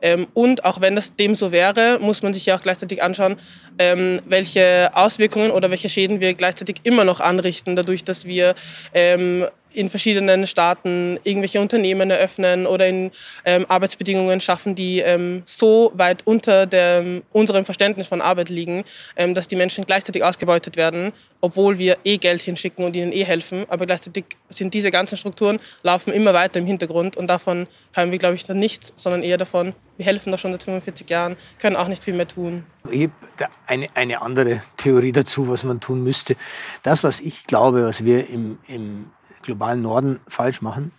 Ähm, 0.03 0.27
und 0.35 0.65
auch 0.65 0.81
wenn 0.81 0.97
das 0.97 1.15
dem 1.17 1.35
so 1.35 1.53
wäre, 1.53 1.99
muss 2.01 2.23
man 2.23 2.33
sich 2.33 2.47
ja 2.47 2.57
auch 2.57 2.63
gleichzeitig 2.63 3.03
anschauen, 3.03 3.37
ähm, 3.79 4.21
welche 4.27 4.91
Auswirkungen 4.95 5.51
oder 5.51 5.71
welche 5.71 5.89
Schäden 5.89 6.21
wir 6.21 6.35
gleichzeitig 6.35 6.77
immer 6.85 7.05
noch 7.05 7.21
anrichten, 7.21 7.77
dadurch, 7.77 8.05
dass 8.05 8.25
wir 8.27 8.55
ähm, 8.95 9.47
in 9.73 9.89
verschiedenen 9.89 10.47
Staaten 10.47 11.19
irgendwelche 11.25 11.61
Unternehmen 11.61 12.11
eröffnen 12.11 12.67
oder 12.67 12.87
in 12.87 13.11
ähm, 13.45 13.67
Arbeitsbedingungen 13.69 14.41
schaffen, 14.41 14.75
die 14.75 15.01
ähm, 15.01 15.43
so 15.47 15.93
weit 15.95 16.27
unter 16.27 16.67
dem, 16.67 17.23
unserem 17.33 17.65
Verständnis 17.65 18.09
von 18.09 18.21
Arbeit 18.21 18.49
liegen, 18.49 18.85
ähm, 19.17 19.35
dass 19.35 19.49
die 19.49 19.57
Menschen 19.57 19.85
gleichzeitig 19.85 20.25
ausgebeutet 20.25 20.77
werden, 20.77 21.13
obwohl 21.41 21.79
wir 21.79 21.99
eh 22.05 22.19
Geld 22.19 22.41
hinschicken 22.41 22.85
und 22.85 22.97
ihnen 22.97 23.13
eh 23.13 23.25
helfen. 23.25 23.65
Aber 23.69 23.87
gleichzeitig 23.87 24.25
sind 24.49 24.75
diese 24.75 24.91
ganzen 24.91 25.17
Strukturen 25.17 25.61
laufen 25.83 26.13
immer 26.13 26.35
weiter 26.35 26.59
im 26.59 26.67
Hintergrund 26.67 27.17
und 27.17 27.29
davon 27.29 27.67
haben 27.95 28.11
wir, 28.11 28.19
glaube 28.19 28.35
ich, 28.35 28.45
dann 28.45 28.59
nichts, 28.59 28.93
sondern 28.97 29.23
eher 29.23 29.39
davon, 29.39 29.75
wir 29.97 30.07
helfen 30.07 30.33
doch 30.33 30.39
schon 30.39 30.53
seit 30.53 30.63
45 30.63 31.09
Jahren, 31.11 31.37
können 31.59 31.77
auch 31.77 31.89
nicht 31.89 32.03
viel 32.03 32.15
mehr 32.15 32.27
tun. 32.27 32.65
Ich 32.91 33.11
habe 33.39 33.53
eine, 33.67 33.89
eine 33.95 34.23
andere 34.23 34.63
Theorie 34.77 35.13
dazu, 35.13 35.49
was 35.49 35.65
man 35.65 35.81
tun 35.81 36.03
müsste. 36.03 36.37
Das, 36.83 37.05
was 37.05 37.21
ich 37.21 37.45
glaube, 37.45 37.85
was 37.85 38.05
wir 38.05 38.29
im, 38.29 38.59
im 38.67 39.11
globalen 39.43 39.83
Norden 39.83 40.21
falsch 40.29 40.63
machen, 40.63 40.93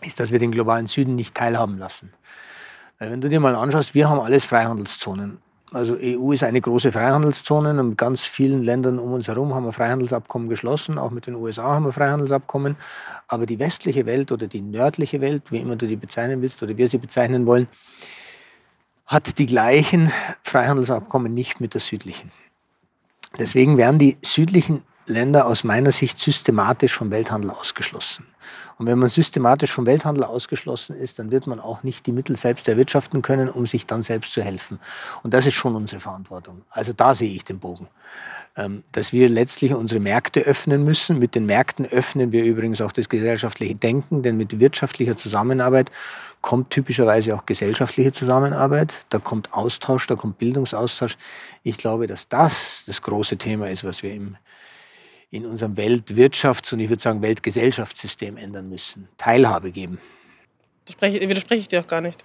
ist, 0.00 0.20
dass 0.20 0.32
wir 0.32 0.38
den 0.38 0.52
globalen 0.52 0.86
Süden 0.86 1.14
nicht 1.14 1.34
teilhaben 1.34 1.78
lassen. 1.78 2.12
Weil 2.98 3.10
wenn 3.10 3.20
du 3.20 3.28
dir 3.28 3.40
mal 3.40 3.54
anschaust, 3.54 3.94
wir 3.94 4.08
haben 4.08 4.20
alles 4.20 4.44
Freihandelszonen. 4.44 5.38
Also 5.72 5.96
EU 5.98 6.32
ist 6.32 6.44
eine 6.44 6.60
große 6.60 6.92
Freihandelszone 6.92 7.70
und 7.70 7.88
mit 7.90 7.98
ganz 7.98 8.22
vielen 8.22 8.62
Ländern 8.62 8.98
um 8.98 9.12
uns 9.12 9.26
herum 9.26 9.54
haben 9.54 9.64
wir 9.64 9.72
Freihandelsabkommen 9.72 10.48
geschlossen. 10.50 10.98
Auch 10.98 11.10
mit 11.10 11.26
den 11.26 11.34
USA 11.34 11.64
haben 11.64 11.86
wir 11.86 11.92
Freihandelsabkommen. 11.92 12.76
Aber 13.26 13.46
die 13.46 13.58
westliche 13.58 14.04
Welt 14.04 14.32
oder 14.32 14.48
die 14.48 14.60
nördliche 14.60 15.22
Welt, 15.22 15.50
wie 15.50 15.58
immer 15.58 15.76
du 15.76 15.86
die 15.86 15.96
bezeichnen 15.96 16.42
willst 16.42 16.62
oder 16.62 16.76
wir 16.76 16.88
sie 16.88 16.98
bezeichnen 16.98 17.46
wollen, 17.46 17.68
hat 19.06 19.38
die 19.38 19.46
gleichen 19.46 20.12
Freihandelsabkommen 20.42 21.32
nicht 21.32 21.60
mit 21.60 21.72
der 21.72 21.80
südlichen. 21.80 22.30
Deswegen 23.38 23.78
werden 23.78 23.98
die 23.98 24.18
südlichen 24.22 24.82
Länder 25.06 25.46
aus 25.46 25.64
meiner 25.64 25.92
Sicht 25.92 26.18
systematisch 26.18 26.94
vom 26.94 27.10
Welthandel 27.10 27.50
ausgeschlossen. 27.50 28.26
Und 28.78 28.86
wenn 28.86 28.98
man 28.98 29.08
systematisch 29.08 29.70
vom 29.70 29.86
Welthandel 29.86 30.24
ausgeschlossen 30.24 30.96
ist, 30.96 31.18
dann 31.18 31.30
wird 31.30 31.46
man 31.46 31.60
auch 31.60 31.82
nicht 31.82 32.06
die 32.06 32.12
Mittel 32.12 32.36
selbst 32.36 32.66
erwirtschaften 32.66 33.22
können, 33.22 33.48
um 33.48 33.66
sich 33.66 33.86
dann 33.86 34.02
selbst 34.02 34.32
zu 34.32 34.42
helfen. 34.42 34.80
Und 35.22 35.34
das 35.34 35.46
ist 35.46 35.54
schon 35.54 35.76
unsere 35.76 36.00
Verantwortung. 36.00 36.62
Also 36.70 36.92
da 36.92 37.14
sehe 37.14 37.32
ich 37.32 37.44
den 37.44 37.58
Bogen. 37.58 37.88
Ähm, 38.54 38.82
dass 38.92 39.12
wir 39.14 39.30
letztlich 39.30 39.72
unsere 39.72 39.98
Märkte 39.98 40.40
öffnen 40.40 40.84
müssen. 40.84 41.18
Mit 41.18 41.34
den 41.34 41.46
Märkten 41.46 41.86
öffnen 41.86 42.32
wir 42.32 42.44
übrigens 42.44 42.82
auch 42.82 42.92
das 42.92 43.08
gesellschaftliche 43.08 43.74
Denken, 43.74 44.22
denn 44.22 44.36
mit 44.36 44.58
wirtschaftlicher 44.60 45.16
Zusammenarbeit 45.16 45.90
kommt 46.42 46.70
typischerweise 46.70 47.34
auch 47.34 47.46
gesellschaftliche 47.46 48.12
Zusammenarbeit, 48.12 48.92
da 49.08 49.18
kommt 49.20 49.54
Austausch, 49.54 50.06
da 50.06 50.16
kommt 50.16 50.38
Bildungsaustausch. 50.38 51.16
Ich 51.62 51.78
glaube, 51.78 52.06
dass 52.06 52.28
das 52.28 52.82
das 52.86 53.00
große 53.00 53.38
Thema 53.38 53.70
ist, 53.70 53.84
was 53.84 54.02
wir 54.02 54.12
im 54.12 54.36
in 55.32 55.46
unserem 55.46 55.74
Weltwirtschafts- 55.76 56.74
und 56.74 56.80
ich 56.80 56.90
würde 56.90 57.02
sagen 57.02 57.22
Weltgesellschaftssystem 57.22 58.36
ändern 58.36 58.68
müssen. 58.68 59.08
Teilhabe 59.16 59.72
geben. 59.72 59.98
Das 60.84 61.10
widerspreche 61.10 61.60
ich 61.60 61.68
dir 61.68 61.80
auch 61.80 61.86
gar 61.86 62.02
nicht. 62.02 62.24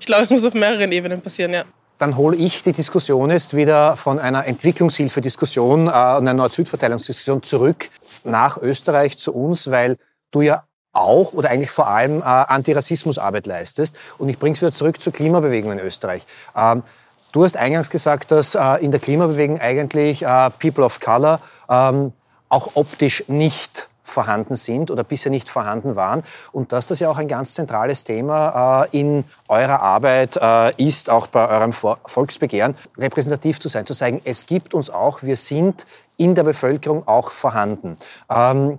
Ich 0.00 0.06
glaube, 0.06 0.24
es 0.24 0.30
muss 0.30 0.44
auf 0.44 0.54
mehreren 0.54 0.90
Ebenen 0.90 1.20
passieren, 1.20 1.52
ja. 1.52 1.64
Dann 1.98 2.16
hole 2.16 2.36
ich 2.36 2.62
die 2.62 2.72
Diskussion 2.72 3.30
jetzt 3.30 3.54
wieder 3.54 3.94
von 3.96 4.18
einer 4.18 4.46
Entwicklungshilfediskussion 4.46 5.80
äh, 5.80 5.90
und 5.90 5.92
einer 5.92 6.34
Nord-Süd-Verteilungsdiskussion 6.34 7.42
zurück 7.42 7.90
nach 8.24 8.56
Österreich 8.56 9.18
zu 9.18 9.34
uns, 9.34 9.70
weil 9.70 9.98
du 10.30 10.40
ja 10.40 10.64
auch 10.92 11.34
oder 11.34 11.50
eigentlich 11.50 11.70
vor 11.70 11.88
allem 11.88 12.20
äh, 12.20 12.24
Antirassismusarbeit 12.24 13.46
leistest. 13.46 13.98
Und 14.16 14.30
ich 14.30 14.38
bringe 14.38 14.54
es 14.54 14.62
wieder 14.62 14.72
zurück 14.72 14.98
zur 14.98 15.12
Klimabewegung 15.12 15.72
in 15.72 15.78
Österreich. 15.80 16.22
Ähm, 16.56 16.84
Du 17.32 17.44
hast 17.44 17.56
eingangs 17.56 17.90
gesagt, 17.90 18.32
dass 18.32 18.56
äh, 18.56 18.84
in 18.84 18.90
der 18.90 18.98
Klimabewegung 18.98 19.60
eigentlich 19.60 20.22
äh, 20.22 20.50
People 20.58 20.84
of 20.84 20.98
Color 20.98 21.40
ähm, 21.68 22.12
auch 22.50 22.72
optisch 22.74 23.24
nicht 23.28 23.88
vorhanden 24.10 24.56
sind 24.56 24.90
oder 24.90 25.04
bisher 25.04 25.30
nicht 25.30 25.48
vorhanden 25.48 25.96
waren 25.96 26.22
und 26.52 26.72
dass 26.72 26.88
das 26.88 27.00
ja 27.00 27.08
auch 27.08 27.16
ein 27.16 27.28
ganz 27.28 27.54
zentrales 27.54 28.04
Thema 28.04 28.84
äh, 28.92 28.98
in 28.98 29.24
eurer 29.48 29.80
Arbeit 29.80 30.36
äh, 30.36 30.74
ist, 30.84 31.08
auch 31.08 31.28
bei 31.28 31.48
eurem 31.48 31.72
Volksbegehren, 31.72 32.74
repräsentativ 32.98 33.60
zu 33.60 33.68
sein, 33.68 33.86
zu 33.86 33.94
sagen, 33.94 34.20
es 34.24 34.46
gibt 34.46 34.74
uns 34.74 34.90
auch, 34.90 35.22
wir 35.22 35.36
sind 35.36 35.86
in 36.16 36.34
der 36.34 36.44
Bevölkerung 36.44 37.06
auch 37.08 37.30
vorhanden. 37.30 37.96
Ähm, 38.28 38.78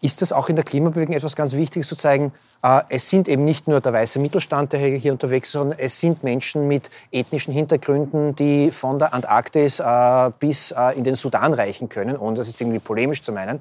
ist 0.00 0.22
das 0.22 0.32
auch 0.32 0.48
in 0.48 0.56
der 0.56 0.64
Klimabewegung 0.64 1.14
etwas 1.14 1.34
ganz 1.34 1.54
Wichtiges 1.54 1.88
zu 1.88 1.96
zeigen? 1.96 2.32
Äh, 2.62 2.82
es 2.88 3.08
sind 3.08 3.28
eben 3.28 3.44
nicht 3.44 3.66
nur 3.66 3.80
der 3.80 3.92
weiße 3.92 4.18
Mittelstand, 4.20 4.72
der 4.72 4.80
hier 4.80 5.12
unterwegs 5.12 5.48
ist, 5.48 5.52
sondern 5.52 5.78
es 5.78 5.98
sind 5.98 6.22
Menschen 6.22 6.68
mit 6.68 6.90
ethnischen 7.10 7.52
Hintergründen, 7.52 8.36
die 8.36 8.70
von 8.70 8.98
der 8.98 9.12
Antarktis 9.12 9.80
äh, 9.80 10.30
bis 10.38 10.70
äh, 10.70 10.96
in 10.96 11.04
den 11.04 11.16
Sudan 11.16 11.52
reichen 11.52 11.88
können, 11.88 12.16
ohne 12.16 12.36
das 12.36 12.46
jetzt 12.46 12.60
irgendwie 12.60 12.78
polemisch 12.78 13.22
zu 13.22 13.32
meinen, 13.32 13.60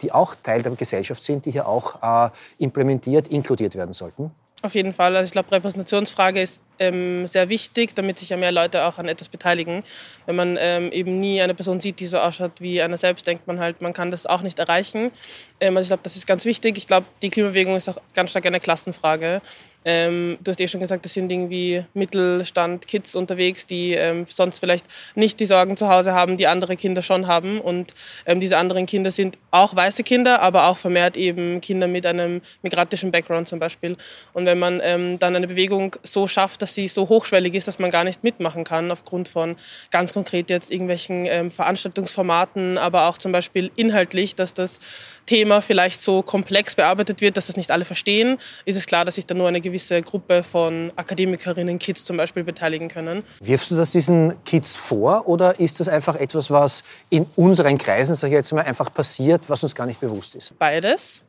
die 0.00 0.12
auch 0.12 0.34
Teil 0.42 0.62
der 0.62 0.72
Gesellschaft 0.72 1.22
sind, 1.22 1.44
die 1.46 1.52
hier 1.52 1.68
auch 1.68 2.30
implementiert, 2.58 3.28
inkludiert 3.28 3.74
werden 3.74 3.92
sollten? 3.92 4.30
Auf 4.64 4.76
jeden 4.76 4.92
Fall. 4.92 5.16
Also 5.16 5.26
ich 5.26 5.32
glaube, 5.32 5.50
Repräsentationsfrage 5.50 6.40
ist 6.40 6.60
ähm, 6.78 7.26
sehr 7.26 7.48
wichtig, 7.48 7.96
damit 7.96 8.20
sich 8.20 8.28
ja 8.28 8.36
mehr 8.36 8.52
Leute 8.52 8.84
auch 8.84 8.96
an 8.98 9.08
etwas 9.08 9.28
beteiligen. 9.28 9.82
Wenn 10.26 10.36
man 10.36 10.56
ähm, 10.60 10.92
eben 10.92 11.18
nie 11.18 11.42
eine 11.42 11.52
Person 11.52 11.80
sieht, 11.80 11.98
die 11.98 12.06
so 12.06 12.18
ausschaut 12.18 12.60
wie 12.60 12.80
einer 12.80 12.96
selbst, 12.96 13.26
denkt 13.26 13.48
man 13.48 13.58
halt, 13.58 13.80
man 13.82 13.92
kann 13.92 14.12
das 14.12 14.24
auch 14.24 14.40
nicht 14.40 14.60
erreichen. 14.60 15.10
Ähm, 15.58 15.76
also 15.76 15.86
ich 15.86 15.88
glaube, 15.88 16.04
das 16.04 16.14
ist 16.14 16.28
ganz 16.28 16.44
wichtig. 16.44 16.78
Ich 16.78 16.86
glaube, 16.86 17.06
die 17.22 17.30
Klimabewegung 17.30 17.74
ist 17.74 17.88
auch 17.88 17.98
ganz 18.14 18.30
stark 18.30 18.46
eine 18.46 18.60
Klassenfrage. 18.60 19.42
Ähm, 19.84 20.38
du 20.42 20.50
hast 20.50 20.60
eh 20.60 20.68
schon 20.68 20.80
gesagt, 20.80 21.04
das 21.04 21.14
sind 21.14 21.30
irgendwie 21.30 21.84
Mittelstand-Kids 21.94 23.16
unterwegs, 23.16 23.66
die 23.66 23.92
ähm, 23.92 24.24
sonst 24.26 24.60
vielleicht 24.60 24.86
nicht 25.14 25.40
die 25.40 25.46
Sorgen 25.46 25.76
zu 25.76 25.88
Hause 25.88 26.12
haben, 26.12 26.36
die 26.36 26.46
andere 26.46 26.76
Kinder 26.76 27.02
schon 27.02 27.26
haben. 27.26 27.60
Und 27.60 27.92
ähm, 28.26 28.40
diese 28.40 28.56
anderen 28.56 28.86
Kinder 28.86 29.10
sind 29.10 29.38
auch 29.50 29.74
weiße 29.74 30.02
Kinder, 30.04 30.40
aber 30.40 30.66
auch 30.66 30.78
vermehrt 30.78 31.16
eben 31.16 31.60
Kinder 31.60 31.88
mit 31.88 32.06
einem 32.06 32.42
migrantischen 32.62 33.10
Background 33.10 33.48
zum 33.48 33.58
Beispiel. 33.58 33.96
Und 34.32 34.46
wenn 34.46 34.58
man 34.58 34.80
ähm, 34.82 35.18
dann 35.18 35.34
eine 35.34 35.48
Bewegung 35.48 35.96
so 36.02 36.28
schafft, 36.28 36.62
dass 36.62 36.74
sie 36.74 36.88
so 36.88 37.08
hochschwellig 37.08 37.54
ist, 37.54 37.68
dass 37.68 37.78
man 37.78 37.90
gar 37.90 38.04
nicht 38.04 38.22
mitmachen 38.22 38.64
kann, 38.64 38.90
aufgrund 38.90 39.28
von 39.28 39.56
ganz 39.90 40.12
konkret 40.12 40.50
jetzt 40.50 40.70
irgendwelchen 40.70 41.26
ähm, 41.26 41.50
Veranstaltungsformaten, 41.50 42.78
aber 42.78 43.08
auch 43.08 43.18
zum 43.18 43.32
Beispiel 43.32 43.70
inhaltlich, 43.76 44.34
dass 44.34 44.54
das 44.54 44.78
Thema 45.26 45.60
vielleicht 45.60 46.00
so 46.00 46.22
komplex 46.22 46.74
bearbeitet 46.74 47.20
wird, 47.20 47.36
dass 47.36 47.46
das 47.46 47.56
nicht 47.56 47.70
alle 47.70 47.84
verstehen, 47.84 48.38
ist 48.64 48.76
es 48.76 48.86
klar, 48.86 49.04
dass 49.04 49.16
sich 49.16 49.26
dann 49.26 49.38
nur 49.38 49.48
eine 49.48 49.60
gewisse 49.60 50.02
Gruppe 50.02 50.42
von 50.42 50.92
Akademikerinnen, 50.96 51.78
Kids 51.78 52.04
zum 52.04 52.16
Beispiel 52.16 52.44
beteiligen 52.44 52.88
können. 52.88 53.22
Wirfst 53.40 53.70
du 53.70 53.76
das 53.76 53.92
diesen 53.92 54.42
Kids 54.44 54.76
vor 54.76 55.28
oder 55.28 55.58
ist 55.58 55.80
das 55.80 55.88
einfach 55.88 56.16
etwas, 56.16 56.50
was 56.50 56.84
in 57.10 57.26
unseren 57.36 57.78
Kreisen, 57.78 58.14
sage 58.14 58.34
ich 58.34 58.38
jetzt 58.38 58.52
mal, 58.52 58.62
einfach 58.62 58.92
passiert, 58.92 59.42
was 59.48 59.62
uns 59.62 59.74
gar 59.74 59.86
nicht 59.86 60.00
bewusst 60.00 60.34
ist? 60.34 60.58
Beides. 60.58 61.22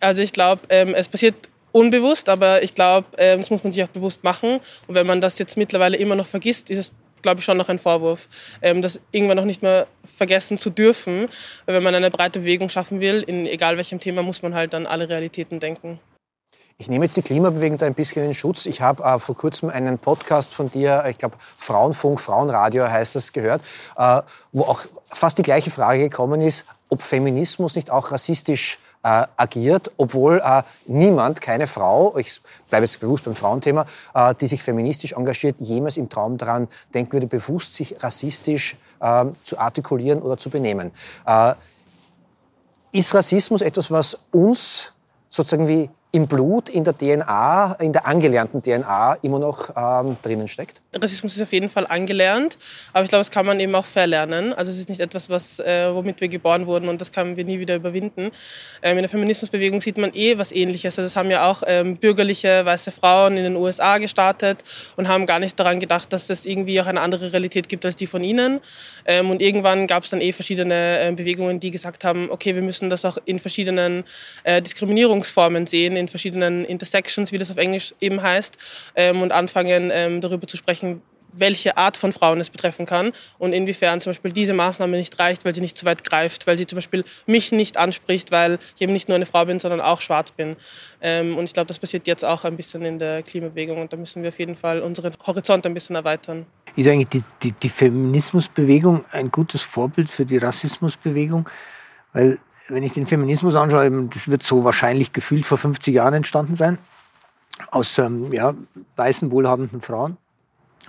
Also 0.00 0.22
ich 0.22 0.32
glaube, 0.32 0.62
ähm, 0.68 0.94
es 0.94 1.08
passiert 1.08 1.34
unbewusst, 1.72 2.28
aber 2.28 2.62
ich 2.62 2.74
glaube, 2.74 3.06
ähm, 3.18 3.40
das 3.40 3.50
muss 3.50 3.62
man 3.62 3.72
sich 3.72 3.82
auch 3.84 3.88
bewusst 3.88 4.24
machen. 4.24 4.60
Und 4.86 4.94
wenn 4.94 5.06
man 5.06 5.20
das 5.20 5.38
jetzt 5.38 5.56
mittlerweile 5.56 5.96
immer 5.96 6.14
noch 6.14 6.26
vergisst, 6.26 6.70
ist 6.70 6.78
es 6.78 6.92
glaube 7.22 7.40
ich, 7.40 7.44
schon 7.44 7.56
noch 7.56 7.68
ein 7.68 7.78
Vorwurf, 7.78 8.28
ähm, 8.62 8.82
das 8.82 9.00
irgendwann 9.12 9.36
noch 9.36 9.44
nicht 9.44 9.62
mehr 9.62 9.86
vergessen 10.04 10.58
zu 10.58 10.70
dürfen. 10.70 11.26
Weil 11.64 11.76
wenn 11.76 11.82
man 11.82 11.94
eine 11.94 12.10
breite 12.10 12.40
Bewegung 12.40 12.68
schaffen 12.68 13.00
will, 13.00 13.22
in 13.22 13.46
egal 13.46 13.76
welchem 13.76 14.00
Thema, 14.00 14.22
muss 14.22 14.42
man 14.42 14.54
halt 14.54 14.74
an 14.74 14.86
alle 14.86 15.08
Realitäten 15.08 15.60
denken. 15.60 16.00
Ich 16.78 16.88
nehme 16.88 17.06
jetzt 17.06 17.16
die 17.16 17.22
Klimabewegung 17.22 17.78
da 17.78 17.86
ein 17.86 17.94
bisschen 17.94 18.22
in 18.26 18.34
Schutz. 18.34 18.66
Ich 18.66 18.82
habe 18.82 19.02
äh, 19.02 19.18
vor 19.18 19.34
kurzem 19.34 19.70
einen 19.70 19.98
Podcast 19.98 20.52
von 20.52 20.70
dir, 20.70 21.04
ich 21.08 21.16
glaube 21.16 21.36
Frauenfunk, 21.56 22.20
Frauenradio 22.20 22.86
heißt 22.86 23.14
das, 23.14 23.32
gehört, 23.32 23.62
äh, 23.96 24.20
wo 24.52 24.64
auch 24.64 24.82
fast 25.06 25.38
die 25.38 25.42
gleiche 25.42 25.70
Frage 25.70 26.02
gekommen 26.02 26.42
ist, 26.42 26.66
ob 26.90 27.00
Feminismus 27.00 27.76
nicht 27.76 27.90
auch 27.90 28.12
rassistisch 28.12 28.78
äh, 29.06 29.26
agiert, 29.36 29.92
obwohl 29.96 30.42
äh, 30.44 30.62
niemand, 30.86 31.40
keine 31.40 31.68
Frau, 31.68 32.16
ich 32.18 32.40
bleibe 32.68 32.84
jetzt 32.84 32.98
bewusst 32.98 33.24
beim 33.24 33.36
Frauenthema, 33.36 33.86
äh, 34.14 34.34
die 34.34 34.48
sich 34.48 34.60
feministisch 34.60 35.12
engagiert, 35.12 35.60
jemals 35.60 35.96
im 35.96 36.08
Traum 36.08 36.38
daran 36.38 36.66
denken 36.92 37.12
würde, 37.12 37.28
bewusst 37.28 37.76
sich 37.76 38.02
rassistisch 38.02 38.76
ähm, 39.00 39.36
zu 39.44 39.58
artikulieren 39.58 40.20
oder 40.20 40.36
zu 40.36 40.50
benehmen. 40.50 40.90
Äh, 41.24 41.54
ist 42.90 43.14
Rassismus 43.14 43.62
etwas, 43.62 43.92
was 43.92 44.18
uns 44.32 44.92
sozusagen 45.28 45.68
wie 45.68 45.88
im 46.16 46.26
Blut, 46.26 46.70
in 46.70 46.82
der 46.82 46.96
DNA, 46.96 47.76
in 47.78 47.92
der 47.92 48.06
angelernten 48.06 48.62
DNA 48.62 49.18
immer 49.20 49.38
noch 49.38 49.68
ähm, 49.76 50.16
drinnen 50.22 50.48
steckt? 50.48 50.80
Rassismus 50.94 51.36
ist 51.36 51.42
auf 51.42 51.52
jeden 51.52 51.68
Fall 51.68 51.86
angelernt, 51.86 52.56
aber 52.94 53.04
ich 53.04 53.10
glaube, 53.10 53.20
das 53.20 53.30
kann 53.30 53.44
man 53.44 53.60
eben 53.60 53.74
auch 53.74 53.84
verlernen. 53.84 54.54
Also 54.54 54.70
es 54.70 54.78
ist 54.78 54.88
nicht 54.88 55.02
etwas, 55.02 55.28
was, 55.28 55.60
äh, 55.60 55.94
womit 55.94 56.22
wir 56.22 56.28
geboren 56.28 56.66
wurden 56.66 56.88
und 56.88 57.02
das 57.02 57.12
können 57.12 57.36
wir 57.36 57.44
nie 57.44 57.58
wieder 57.58 57.74
überwinden. 57.74 58.30
Ähm, 58.82 58.96
in 58.96 59.02
der 59.02 59.10
Feminismusbewegung 59.10 59.82
sieht 59.82 59.98
man 59.98 60.10
eh 60.14 60.38
was 60.38 60.52
Ähnliches. 60.52 60.98
Also 60.98 61.02
das 61.02 61.16
haben 61.16 61.30
ja 61.30 61.50
auch 61.50 61.62
ähm, 61.66 61.98
bürgerliche 61.98 62.64
weiße 62.64 62.92
Frauen 62.92 63.36
in 63.36 63.44
den 63.44 63.56
USA 63.56 63.98
gestartet 63.98 64.64
und 64.96 65.08
haben 65.08 65.26
gar 65.26 65.38
nicht 65.38 65.60
daran 65.60 65.80
gedacht, 65.80 66.14
dass 66.14 66.30
es 66.30 66.46
irgendwie 66.46 66.80
auch 66.80 66.86
eine 66.86 67.02
andere 67.02 67.34
Realität 67.34 67.68
gibt 67.68 67.84
als 67.84 67.94
die 67.94 68.06
von 68.06 68.24
ihnen. 68.24 68.60
Ähm, 69.04 69.30
und 69.30 69.42
irgendwann 69.42 69.86
gab 69.86 70.04
es 70.04 70.10
dann 70.10 70.22
eh 70.22 70.32
verschiedene 70.32 70.98
äh, 70.98 71.12
Bewegungen, 71.12 71.60
die 71.60 71.70
gesagt 71.70 72.04
haben, 72.04 72.30
okay, 72.30 72.54
wir 72.54 72.62
müssen 72.62 72.88
das 72.88 73.04
auch 73.04 73.18
in 73.26 73.38
verschiedenen 73.38 74.04
äh, 74.44 74.62
Diskriminierungsformen 74.62 75.66
sehen, 75.66 76.05
in 76.06 76.08
verschiedenen 76.08 76.64
Intersections, 76.64 77.32
wie 77.32 77.38
das 77.38 77.50
auf 77.50 77.56
Englisch 77.56 77.94
eben 78.00 78.22
heißt, 78.22 78.56
ähm, 78.94 79.22
und 79.22 79.32
anfangen 79.32 79.90
ähm, 79.92 80.20
darüber 80.20 80.46
zu 80.46 80.56
sprechen, 80.56 81.02
welche 81.38 81.76
Art 81.76 81.96
von 81.96 82.12
Frauen 82.12 82.40
es 82.40 82.50
betreffen 82.50 82.86
kann 82.86 83.12
und 83.38 83.52
inwiefern 83.52 84.00
zum 84.00 84.10
Beispiel 84.10 84.32
diese 84.32 84.54
Maßnahme 84.54 84.96
nicht 84.96 85.18
reicht, 85.18 85.44
weil 85.44 85.54
sie 85.54 85.60
nicht 85.60 85.76
zu 85.76 85.84
weit 85.84 86.02
greift, 86.04 86.46
weil 86.46 86.56
sie 86.56 86.66
zum 86.66 86.76
Beispiel 86.76 87.04
mich 87.26 87.52
nicht 87.52 87.76
anspricht, 87.76 88.30
weil 88.30 88.58
ich 88.74 88.82
eben 88.82 88.92
nicht 88.92 89.08
nur 89.08 89.16
eine 89.16 89.26
Frau 89.26 89.44
bin, 89.44 89.58
sondern 89.58 89.80
auch 89.80 90.00
schwarz 90.00 90.30
bin. 90.30 90.56
Ähm, 91.00 91.36
und 91.36 91.44
ich 91.44 91.52
glaube, 91.52 91.66
das 91.66 91.78
passiert 91.78 92.06
jetzt 92.06 92.24
auch 92.24 92.44
ein 92.44 92.56
bisschen 92.56 92.82
in 92.84 92.98
der 92.98 93.22
Klimabewegung 93.22 93.80
und 93.80 93.92
da 93.92 93.96
müssen 93.96 94.22
wir 94.22 94.28
auf 94.28 94.38
jeden 94.38 94.56
Fall 94.56 94.80
unseren 94.80 95.14
Horizont 95.26 95.66
ein 95.66 95.74
bisschen 95.74 95.96
erweitern. 95.96 96.46
Ist 96.74 96.88
eigentlich 96.88 97.08
die, 97.08 97.22
die, 97.42 97.52
die 97.52 97.68
Feminismusbewegung 97.68 99.04
ein 99.12 99.30
gutes 99.30 99.62
Vorbild 99.62 100.10
für 100.10 100.24
die 100.24 100.38
Rassismusbewegung? 100.38 101.48
Weil 102.12 102.38
wenn 102.68 102.82
ich 102.82 102.92
den 102.92 103.06
Feminismus 103.06 103.54
anschaue, 103.54 104.08
das 104.12 104.28
wird 104.28 104.42
so 104.42 104.64
wahrscheinlich 104.64 105.12
gefühlt 105.12 105.46
vor 105.46 105.58
50 105.58 105.94
Jahren 105.94 106.14
entstanden 106.14 106.54
sein, 106.54 106.78
aus 107.70 107.98
ähm, 107.98 108.32
ja, 108.32 108.54
weißen, 108.96 109.30
wohlhabenden 109.30 109.80
Frauen 109.80 110.16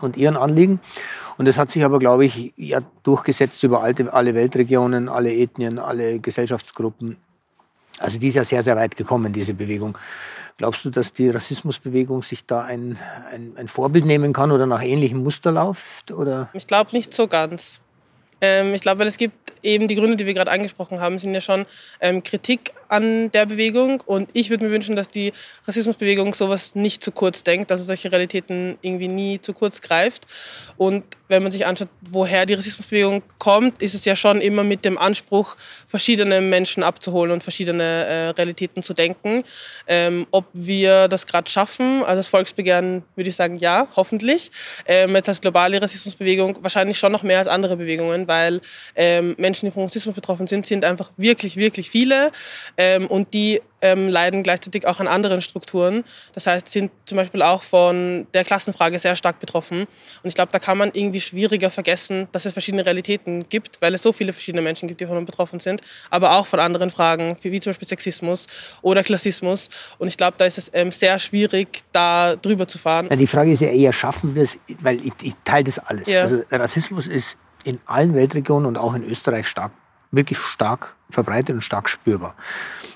und 0.02 0.18
ihren 0.18 0.38
Anliegen. 0.38 0.80
Und 1.38 1.48
das 1.48 1.58
hat 1.58 1.72
sich 1.72 1.86
aber, 1.86 2.00
glaube 2.00 2.26
ich, 2.26 2.54
ja, 2.58 2.82
durchgesetzt 3.04 3.64
über 3.64 3.84
alte, 3.84 4.12
alle 4.12 4.34
Weltregionen, 4.34 5.08
alle 5.08 5.34
Ethnien, 5.34 5.78
alle 5.78 6.20
Gesellschaftsgruppen. 6.20 7.18
Also 8.00 8.20
die 8.20 8.30
ist 8.30 8.36
ja 8.36 8.44
sehr, 8.44 8.64
sehr 8.64 8.76
weit 8.76 8.96
gekommen, 8.96 9.34
diese 9.34 9.54
Bewegung. 9.54 9.98
Glaubst 10.58 10.84
du, 10.86 10.90
dass 10.90 11.14
die 11.14 11.30
Rassismusbewegung 11.30 12.24
sich 12.24 12.46
da 12.46 12.64
ein, 12.64 12.98
ein, 13.32 13.54
ein 13.56 13.68
Vorbild 13.68 14.06
nehmen 14.06 14.34
kann 14.34 14.52
oder 14.52 14.66
nach 14.66 14.82
ähnlichem 14.82 15.22
Muster 15.22 15.52
läuft? 15.52 16.12
Oder? 16.12 16.50
Ich 16.54 16.66
glaube 16.66 16.92
nicht 16.94 17.14
so 17.14 17.28
ganz. 17.28 17.82
Ähm, 18.42 18.74
ich 18.74 18.82
glaube, 18.82 19.04
es 19.04 19.18
gibt 19.18 19.47
eben 19.64 19.88
die 19.88 19.96
Gründe, 19.96 20.16
die 20.16 20.26
wir 20.26 20.34
gerade 20.34 20.52
angesprochen 20.52 21.00
haben, 21.00 21.18
sind 21.18 21.34
ja 21.34 21.42
schon 21.42 21.66
ähm, 22.02 22.24
Kritik 22.24 22.74
an 22.90 23.32
der 23.32 23.46
Bewegung. 23.46 24.02
Und 24.06 24.30
ich 24.34 24.50
würde 24.50 24.66
mir 24.66 24.72
wünschen, 24.72 24.96
dass 24.96 25.08
die 25.08 25.34
Rassismusbewegung 25.66 26.34
sowas 26.34 26.76
nicht 26.76 27.04
zu 27.04 27.12
kurz 27.12 27.44
denkt, 27.44 27.72
dass 27.72 27.80
es 27.80 27.88
solche 27.88 28.12
Realitäten 28.12 28.78
irgendwie 28.82 29.08
nie 29.08 29.40
zu 29.40 29.54
kurz 29.54 29.82
greift. 29.82 30.28
Und 30.78 31.04
wenn 31.28 31.44
man 31.44 31.52
sich 31.52 31.66
anschaut, 31.66 31.90
woher 32.10 32.46
die 32.46 32.54
Rassismusbewegung 32.54 33.22
kommt, 33.38 33.82
ist 33.82 33.94
es 33.94 34.06
ja 34.06 34.16
schon 34.16 34.40
immer 34.42 34.64
mit 34.64 34.86
dem 34.86 34.98
Anspruch, 34.98 35.58
verschiedene 35.86 36.40
Menschen 36.42 36.84
abzuholen 36.84 37.32
und 37.32 37.44
verschiedene 37.44 37.84
äh, 37.84 38.30
Realitäten 38.30 38.82
zu 38.82 38.94
denken. 38.94 39.44
Ähm, 39.88 40.28
ob 40.32 40.46
wir 40.54 41.08
das 41.08 41.26
gerade 41.26 41.50
schaffen, 41.50 42.04
also 42.04 42.18
das 42.18 42.30
Volksbegehren 42.30 43.04
würde 43.16 43.30
ich 43.30 43.36
sagen, 43.36 43.58
ja, 43.58 43.88
hoffentlich. 43.96 44.52
Ähm, 44.86 45.16
jetzt 45.16 45.28
als 45.28 45.42
globale 45.42 45.82
Rassismusbewegung 45.82 46.60
wahrscheinlich 46.62 46.98
schon 46.98 47.12
noch 47.12 47.24
mehr 47.24 47.40
als 47.40 47.48
andere 47.48 47.78
Bewegungen, 47.78 48.28
weil 48.28 48.62
ähm, 48.96 49.36
Menschen, 49.38 49.66
die 49.66 49.72
von 49.72 49.84
Rassismus 49.84 50.16
betroffen 50.16 50.48
sind, 50.48 50.66
sind 50.66 50.86
einfach 50.86 51.12
wirklich, 51.18 51.58
wirklich 51.58 51.90
viele 51.90 52.32
ähm, 52.78 53.08
und 53.08 53.34
die 53.34 53.62
ähm, 53.82 54.08
leiden 54.08 54.44
gleichzeitig 54.44 54.88
auch 54.88 55.00
an 55.00 55.08
anderen 55.08 55.42
Strukturen. 55.42 56.04
Das 56.34 56.48
heißt, 56.48 56.68
sind 56.68 56.92
zum 57.06 57.18
Beispiel 57.18 57.42
auch 57.42 57.64
von 57.64 58.28
der 58.34 58.44
Klassenfrage 58.44 58.98
sehr 59.00 59.16
stark 59.16 59.40
betroffen. 59.40 59.82
Und 59.82 60.28
ich 60.28 60.36
glaube, 60.36 60.52
da 60.52 60.60
kann 60.60 60.78
man 60.78 60.92
irgendwie 60.94 61.22
schwieriger 61.22 61.70
vergessen, 61.70 62.28
dass 62.32 62.46
es 62.46 62.54
verschiedene 62.54 62.86
Realitäten 62.86 63.48
gibt, 63.50 63.82
weil 63.82 63.94
es 63.94 64.02
so 64.02 64.12
viele 64.12 64.34
verschiedene 64.34 64.62
Menschen 64.62 64.88
gibt, 64.88 65.02
die 65.02 65.06
davon 65.06 65.26
betroffen 65.26 65.60
sind, 65.60 65.82
aber 66.10 66.38
auch 66.38 66.48
von 66.48 66.60
anderen 66.60 66.90
Fragen, 66.90 67.38
wie 67.42 67.60
zum 67.60 67.72
Beispiel 67.72 67.88
Sexismus 67.88 68.48
oder 68.82 69.04
Klassismus. 69.04 69.70
Und 69.98 70.08
ich 70.08 70.18
glaube, 70.18 70.36
da 70.38 70.46
ist 70.46 70.58
es 70.58 70.72
ähm, 70.74 70.92
sehr 70.92 71.20
schwierig, 71.20 71.84
da 71.92 72.36
drüber 72.36 72.68
zu 72.68 72.78
fahren. 72.78 73.08
Ja, 73.10 73.16
die 73.16 73.28
Frage 73.28 73.52
ist 73.52 73.62
ja 73.62 73.70
eher, 73.70 73.94
schaffen 73.94 74.36
wir 74.36 74.44
es, 74.44 74.58
weil 74.82 75.06
ich, 75.06 75.14
ich 75.22 75.34
teile 75.44 75.66
das 75.66 75.80
alles. 75.80 76.08
Ja. 76.08 76.22
Also 76.22 76.44
Rassismus 76.52 77.08
ist 77.08 77.38
in 77.64 77.80
allen 77.86 78.16
Weltregionen 78.16 78.66
und 78.66 78.78
auch 78.78 78.94
in 78.94 79.04
Österreich 79.04 79.48
stark 79.48 79.72
wirklich 80.12 80.40
stark 80.40 80.96
verbreitet 81.10 81.56
und 81.56 81.62
stark 81.62 81.90
spürbar. 81.90 82.36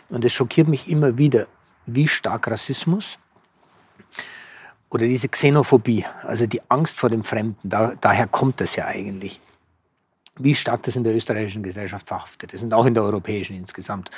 Und 0.10 0.26
es 0.26 0.34
schockiert 0.34 0.68
mich 0.68 0.90
immer 0.90 1.18
wieder, 1.18 1.48
wie 1.86 2.08
stark 2.08 2.48
Rassismus 2.48 3.18
oder 4.90 5.06
diese 5.06 5.30
Xenophobie, 5.30 6.06
also 6.24 6.46
die 6.46 6.62
Angst 6.70 6.98
vor 6.98 7.10
dem 7.10 7.24
Fremden, 7.24 7.58
da, 7.64 7.94
daher 8.00 8.28
kommt 8.28 8.60
das 8.60 8.76
ja 8.76 8.86
eigentlich. 8.86 9.40
Wie 10.38 10.56
stark 10.56 10.84
das 10.84 10.96
in 10.96 11.04
der 11.04 11.16
österreichischen 11.16 11.64
Gesellschaft 11.64 12.08
verhaftet 12.08 12.54
ist 12.54 12.64
und 12.64 12.74
auch 12.74 12.86
in 12.86 12.94
der 12.94 13.04
europäischen 13.04 13.56
insgesamt. 13.56 14.10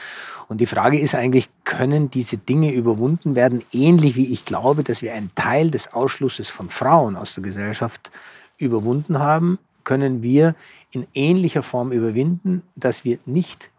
Und 0.48 0.62
die 0.62 0.66
Frage 0.66 1.00
ist 1.00 1.16
eigentlich, 1.16 1.50
können 1.64 2.10
diese 2.10 2.38
Dinge 2.38 2.72
überwunden 2.72 3.36
werden, 3.36 3.64
ähnlich 3.72 4.16
wie 4.16 4.32
ich 4.32 4.46
glaube, 4.46 4.84
dass 4.84 5.02
wir 5.02 5.14
einen 5.14 5.32
Teil 5.36 5.70
des 5.72 5.92
Ausschlusses 5.94 6.50
von 6.50 6.70
Frauen 6.70 7.18
aus 7.18 7.34
der 7.34 7.44
Gesellschaft 7.44 8.12
überwunden 8.58 9.20
haben, 9.20 9.60
können 9.84 10.24
wir 10.24 10.56
in 10.94 11.08
ähnlicher 11.14 11.64
Form 11.64 11.92
überwinden, 11.92 12.62
dass 12.76 13.04
wir 13.04 13.18
nicht 13.26 13.70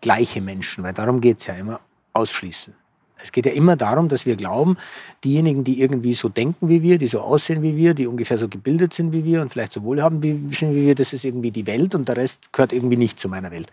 gleiche 0.00 0.40
Menschen, 0.40 0.84
weil 0.84 0.92
darum 0.92 1.20
geht 1.20 1.40
es 1.40 1.46
ja 1.46 1.54
immer, 1.54 1.80
ausschließen. 2.12 2.74
Es 3.22 3.32
geht 3.32 3.46
ja 3.46 3.52
immer 3.52 3.76
darum, 3.76 4.08
dass 4.08 4.26
wir 4.26 4.36
glauben, 4.36 4.76
diejenigen, 5.24 5.64
die 5.64 5.80
irgendwie 5.80 6.12
so 6.14 6.28
denken 6.28 6.68
wie 6.68 6.82
wir, 6.82 6.98
die 6.98 7.06
so 7.06 7.20
aussehen 7.20 7.62
wie 7.62 7.76
wir, 7.76 7.94
die 7.94 8.06
ungefähr 8.06 8.36
so 8.36 8.48
gebildet 8.48 8.92
sind 8.92 9.12
wie 9.12 9.24
wir 9.24 9.40
und 9.40 9.52
vielleicht 9.52 9.72
so 9.72 9.82
wohlhabend 9.84 10.22
sind 10.54 10.74
wie 10.74 10.86
wir, 10.86 10.94
das 10.94 11.12
ist 11.12 11.24
irgendwie 11.24 11.50
die 11.50 11.66
Welt 11.66 11.94
und 11.94 12.08
der 12.08 12.16
Rest 12.16 12.52
gehört 12.52 12.72
irgendwie 12.72 12.96
nicht 12.96 13.18
zu 13.18 13.28
meiner 13.28 13.50
Welt. 13.50 13.70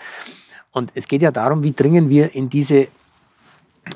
Und 0.71 0.91
es 0.95 1.08
geht 1.08 1.21
ja 1.21 1.32
darum, 1.32 1.62
wie 1.63 1.73
dringen 1.73 2.10
wir 2.10 2.34
in 2.34 2.49
diese 2.49 2.88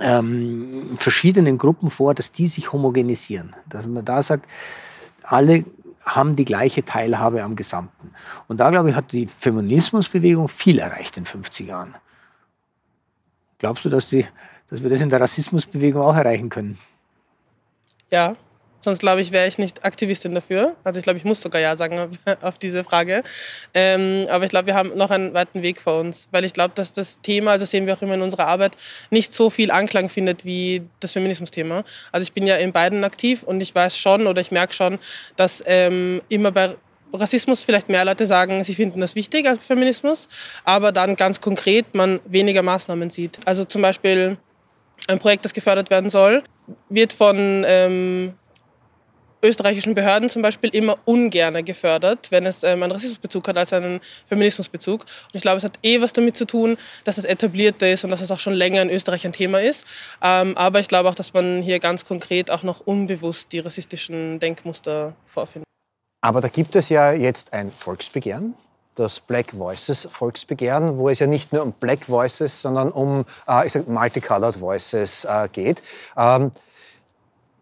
ähm, 0.01 0.97
verschiedenen 0.99 1.57
Gruppen 1.57 1.89
vor, 1.89 2.13
dass 2.13 2.31
die 2.31 2.47
sich 2.47 2.73
homogenisieren. 2.73 3.55
Dass 3.69 3.87
man 3.87 4.03
da 4.03 4.21
sagt, 4.21 4.45
alle 5.23 5.65
haben 6.07 6.35
die 6.35 6.45
gleiche 6.45 6.83
Teilhabe 6.83 7.43
am 7.43 7.55
Gesamten. 7.55 8.11
Und 8.47 8.59
da, 8.59 8.69
glaube 8.71 8.89
ich, 8.89 8.95
hat 8.95 9.11
die 9.11 9.27
Feminismusbewegung 9.27 10.47
viel 10.47 10.79
erreicht 10.79 11.17
in 11.17 11.25
50 11.25 11.67
Jahren. 11.67 11.95
Glaubst 13.59 13.85
du, 13.85 13.89
dass 13.89 14.07
die 14.07 14.25
dass 14.69 14.83
wir 14.83 14.89
das 14.89 15.01
in 15.01 15.09
der 15.09 15.21
Rassismusbewegung 15.21 16.01
auch 16.01 16.15
erreichen 16.15 16.49
können. 16.49 16.77
Ja, 18.09 18.33
sonst 18.87 18.99
glaube 18.99 19.19
ich, 19.19 19.33
wäre 19.33 19.49
ich 19.49 19.57
nicht 19.57 19.83
Aktivistin 19.83 20.33
dafür. 20.33 20.77
Also 20.85 20.97
ich 20.97 21.03
glaube, 21.03 21.19
ich 21.19 21.25
muss 21.25 21.41
sogar 21.41 21.59
Ja 21.59 21.75
sagen 21.75 22.09
auf 22.41 22.57
diese 22.59 22.85
Frage. 22.85 23.21
Ähm, 23.73 24.27
aber 24.29 24.45
ich 24.45 24.49
glaube, 24.49 24.67
wir 24.67 24.75
haben 24.75 24.95
noch 24.95 25.11
einen 25.11 25.33
weiten 25.33 25.61
Weg 25.61 25.81
vor 25.81 25.99
uns, 25.99 26.29
weil 26.31 26.45
ich 26.45 26.53
glaube, 26.53 26.71
dass 26.73 26.93
das 26.93 27.19
Thema, 27.21 27.51
also 27.51 27.65
sehen 27.65 27.85
wir 27.85 27.95
auch 27.95 28.01
immer 28.01 28.13
in 28.13 28.21
unserer 28.21 28.47
Arbeit, 28.47 28.77
nicht 29.09 29.33
so 29.33 29.49
viel 29.49 29.71
Anklang 29.71 30.07
findet 30.07 30.45
wie 30.45 30.83
das 31.01 31.11
Feminismusthema. 31.11 31.83
Also 32.13 32.23
ich 32.23 32.31
bin 32.31 32.47
ja 32.47 32.55
in 32.55 32.71
beiden 32.71 33.03
aktiv 33.03 33.43
und 33.43 33.59
ich 33.59 33.75
weiß 33.75 33.97
schon 33.97 34.25
oder 34.25 34.39
ich 34.39 34.51
merke 34.51 34.73
schon, 34.73 34.99
dass 35.35 35.61
ähm, 35.67 36.21
immer 36.29 36.53
bei 36.53 36.75
Rassismus 37.11 37.63
vielleicht 37.63 37.89
mehr 37.89 38.05
Leute 38.05 38.25
sagen, 38.25 38.63
sie 38.63 38.73
finden 38.73 39.01
das 39.01 39.15
wichtig 39.15 39.47
als 39.49 39.65
Feminismus, 39.65 40.29
aber 40.63 40.93
dann 40.93 41.17
ganz 41.17 41.41
konkret 41.41 41.93
man 41.93 42.21
weniger 42.25 42.63
Maßnahmen 42.63 43.09
sieht. 43.09 43.37
Also 43.43 43.65
zum 43.65 43.81
Beispiel 43.81 44.37
ein 45.09 45.19
Projekt, 45.19 45.43
das 45.43 45.53
gefördert 45.53 45.89
werden 45.89 46.09
soll, 46.09 46.43
wird 46.87 47.11
von 47.11 47.65
ähm, 47.67 48.33
österreichischen 49.41 49.95
Behörden 49.95 50.29
zum 50.29 50.41
Beispiel 50.41 50.69
immer 50.71 50.97
ungern 51.05 51.63
gefördert, 51.63 52.31
wenn 52.31 52.45
es 52.45 52.63
ähm, 52.63 52.83
einen 52.83 52.91
Rassismusbezug 52.91 53.47
hat 53.47 53.57
als 53.57 53.73
einen 53.73 53.99
Feminismusbezug. 54.25 55.01
Und 55.01 55.35
ich 55.35 55.41
glaube, 55.41 55.57
es 55.57 55.63
hat 55.63 55.77
eh 55.83 56.01
was 56.01 56.13
damit 56.13 56.35
zu 56.35 56.45
tun, 56.45 56.77
dass 57.03 57.17
es 57.17 57.25
etablierter 57.25 57.89
ist 57.89 58.03
und 58.03 58.09
dass 58.09 58.21
es 58.21 58.31
auch 58.31 58.39
schon 58.39 58.53
länger 58.53 58.81
in 58.81 58.89
Österreich 58.89 59.25
ein 59.25 59.33
Thema 59.33 59.61
ist. 59.61 59.85
Ähm, 60.21 60.57
aber 60.57 60.79
ich 60.79 60.87
glaube 60.87 61.09
auch, 61.09 61.15
dass 61.15 61.33
man 61.33 61.61
hier 61.61 61.79
ganz 61.79 62.05
konkret 62.05 62.49
auch 62.49 62.63
noch 62.63 62.81
unbewusst 62.81 63.51
die 63.51 63.59
rassistischen 63.59 64.39
Denkmuster 64.39 65.15
vorfindet. 65.25 65.67
Aber 66.21 66.41
da 66.41 66.47
gibt 66.47 66.75
es 66.75 66.89
ja 66.89 67.11
jetzt 67.11 67.53
ein 67.53 67.71
Volksbegehren 67.71 68.55
das 68.97 69.19
Black 69.19 69.57
Voices 69.57 70.07
Volksbegehren, 70.09 70.97
wo 70.97 71.09
es 71.09 71.19
ja 71.19 71.27
nicht 71.27 71.53
nur 71.53 71.63
um 71.63 71.71
Black 71.73 72.09
Voices, 72.09 72.61
sondern 72.61 72.91
um 72.91 73.25
äh, 73.47 73.67
ich 73.67 73.73
sag, 73.73 73.87
Multicolored 73.87 74.59
Voices 74.59 75.25
äh, 75.25 75.47
geht. 75.51 75.83
Ähm, 76.17 76.51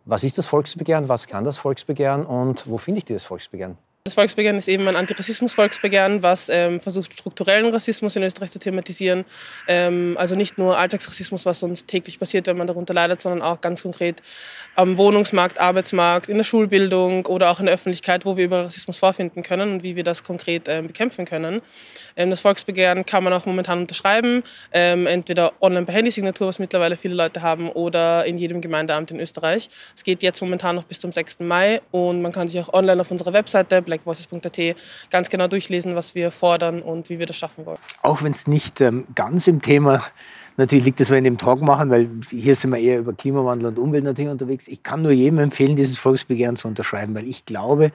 was 0.05 0.23
ist 0.23 0.37
das 0.37 0.45
Volksbegehren? 0.45 1.09
Was 1.09 1.27
kann 1.27 1.43
das 1.43 1.57
Volksbegehren? 1.57 2.25
Und 2.25 2.69
wo 2.69 2.77
finde 2.77 2.99
ich 2.99 3.05
dieses 3.05 3.23
Volksbegehren? 3.23 3.77
Das 4.07 4.13
Volksbegehren 4.13 4.59
ist 4.59 4.67
eben 4.67 4.87
ein 4.87 4.95
Antirassismus-Volksbegehren, 4.95 6.21
was 6.21 6.47
ähm, 6.49 6.79
versucht, 6.79 7.13
strukturellen 7.13 7.73
Rassismus 7.73 8.15
in 8.15 8.21
Österreich 8.21 8.51
zu 8.51 8.59
thematisieren. 8.59 9.25
Ähm, 9.67 10.15
also 10.19 10.35
nicht 10.35 10.59
nur 10.59 10.77
Alltagsrassismus, 10.77 11.47
was 11.47 11.63
uns 11.63 11.87
täglich 11.87 12.19
passiert, 12.19 12.45
wenn 12.45 12.55
man 12.55 12.67
darunter 12.67 12.93
leidet, 12.93 13.19
sondern 13.19 13.41
auch 13.41 13.61
ganz 13.61 13.81
konkret 13.81 14.21
am 14.75 14.99
Wohnungsmarkt, 14.99 15.59
Arbeitsmarkt, 15.59 16.29
in 16.29 16.37
der 16.37 16.43
Schulbildung 16.43 17.25
oder 17.25 17.49
auch 17.49 17.59
in 17.59 17.65
der 17.65 17.73
Öffentlichkeit, 17.73 18.25
wo 18.25 18.37
wir 18.37 18.45
über 18.45 18.65
Rassismus 18.65 18.99
vorfinden 18.99 19.41
können 19.41 19.73
und 19.73 19.83
wie 19.83 19.95
wir 19.95 20.03
das 20.03 20.21
konkret 20.21 20.67
ähm, 20.67 20.85
bekämpfen 20.85 21.25
können. 21.25 21.63
Ähm, 22.15 22.29
das 22.29 22.41
Volksbegehren 22.41 23.07
kann 23.07 23.23
man 23.23 23.33
auch 23.33 23.47
momentan 23.47 23.79
unterschreiben, 23.79 24.43
ähm, 24.71 25.07
entweder 25.07 25.53
online 25.61 25.87
per 25.87 25.95
Handysignatur, 25.95 26.49
was 26.49 26.59
mittlerweile 26.59 26.95
viele 26.95 27.15
Leute 27.15 27.41
haben, 27.41 27.71
oder 27.71 28.23
in 28.25 28.37
jedem 28.37 28.61
Gemeindeamt 28.61 29.09
in 29.09 29.19
Österreich. 29.19 29.67
Es 29.95 30.03
geht 30.03 30.21
jetzt 30.21 30.41
momentan 30.41 30.75
noch 30.75 30.83
bis 30.83 30.99
zum 30.99 31.11
6. 31.11 31.39
Mai 31.39 31.81
und 31.89 32.21
man 32.21 32.31
kann 32.31 32.47
sich 32.47 32.61
auch 32.61 32.71
online 32.71 33.01
auf 33.01 33.09
unserer 33.09 33.33
Webseite 33.33 33.75
blackvoices.at 33.95 34.75
ganz 35.09 35.29
genau 35.29 35.47
durchlesen, 35.47 35.95
was 35.95 36.15
wir 36.15 36.31
fordern 36.31 36.81
und 36.81 37.09
wie 37.09 37.19
wir 37.19 37.25
das 37.25 37.37
schaffen 37.37 37.65
wollen. 37.65 37.77
Auch 38.01 38.23
wenn 38.23 38.31
es 38.31 38.47
nicht 38.47 38.81
ähm, 38.81 39.05
ganz 39.15 39.47
im 39.47 39.61
Thema 39.61 40.03
Natürlich 40.57 40.85
liegt 40.85 41.01
das, 41.01 41.09
wenn 41.09 41.15
wir 41.15 41.29
in 41.29 41.35
dem 41.35 41.37
Talk 41.37 41.61
machen, 41.61 41.89
weil 41.89 42.09
hier 42.29 42.55
sind 42.55 42.71
wir 42.71 42.79
eher 42.79 42.99
über 42.99 43.11
Klimawandel 43.11 43.67
und 43.67 43.79
Umwelt 43.79 44.05
natürlich 44.05 44.31
unterwegs. 44.31 44.69
Ich 44.69 44.83
kann 44.83 45.01
nur 45.01 45.11
jedem 45.11 45.39
empfehlen, 45.39 45.75
dieses 45.75 45.99
Volksbegehren 45.99 46.55
zu 46.55 46.69
unterschreiben, 46.69 47.13
weil 47.13 47.27
ich 47.27 47.45
glaube, 47.45 47.91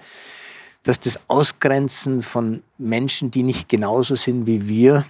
dass 0.82 1.00
das 1.00 1.20
Ausgrenzen 1.28 2.22
von 2.22 2.62
Menschen, 2.76 3.30
die 3.30 3.44
nicht 3.44 3.70
genauso 3.70 4.14
sind 4.14 4.46
wie 4.46 4.68
wir, 4.68 5.06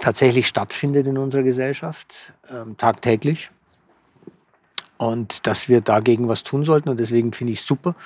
tatsächlich 0.00 0.46
stattfindet 0.46 1.06
in 1.06 1.16
unserer 1.16 1.42
Gesellschaft, 1.42 2.16
ähm, 2.50 2.76
tagtäglich 2.76 3.50
und 5.02 5.48
dass 5.48 5.68
wir 5.68 5.80
dagegen 5.80 6.28
was 6.28 6.44
tun 6.44 6.64
sollten. 6.64 6.88
Und 6.88 7.00
deswegen 7.00 7.32
finde 7.32 7.52
ich 7.52 7.60
es 7.60 7.66
super, 7.66 7.96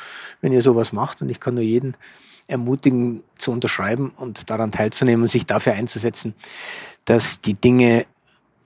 wenn 0.41 0.53
ihr 0.53 0.63
sowas 0.63 0.95
macht. 0.95 1.21
Und 1.21 1.29
ich 1.29 1.41
kann 1.41 1.53
nur 1.53 1.63
jeden 1.63 1.95
ermutigen, 2.47 3.23
zu 3.37 3.53
unterschreiben 3.53 4.13
und 4.17 4.49
daran 4.49 4.73
teilzunehmen 4.73 5.25
und 5.25 5.31
sich 5.31 5.45
dafür 5.45 5.75
einzusetzen, 5.75 6.35
dass 7.05 7.43
die 7.43 7.53
Dinge 7.53 8.07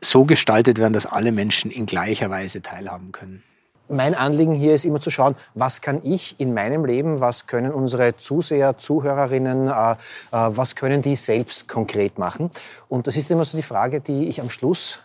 so 0.01 0.25
gestaltet 0.25 0.79
werden, 0.79 0.93
dass 0.93 1.07
alle 1.07 1.33
Menschen 1.33 1.73
in 1.73 1.87
gleicher 1.87 2.31
Weise 2.31 2.63
teilhaben 2.63 3.11
können. 3.11 3.43
Mein 3.89 4.15
Anliegen 4.15 4.53
hier 4.53 4.75
ist 4.75 4.85
immer 4.85 5.01
zu 5.01 5.11
schauen, 5.11 5.35
was 5.55 5.81
kann 5.81 6.01
ich 6.05 6.39
in 6.39 6.55
meinem 6.55 6.85
Leben, 6.85 7.21
was 7.21 7.49
können 7.49 7.73
unsere 7.73 8.17
Zuseher, 8.17 8.79
Zuhörerinnen, 8.79 9.67
äh, 9.67 9.73
äh, 9.93 9.97
was 10.31 10.77
können 10.77 11.03
die 11.03 11.17
selbst 11.17 11.67
konkret 11.67 12.17
machen. 12.17 12.53
Und 12.89 13.09
das 13.09 13.17
ist 13.17 13.29
immer 13.33 13.45
so 13.45 13.57
die 13.57 13.65
Frage, 13.65 14.01
die 14.01 14.29
ich 14.29 14.41
am 14.41 14.51
Schluss 14.51 15.01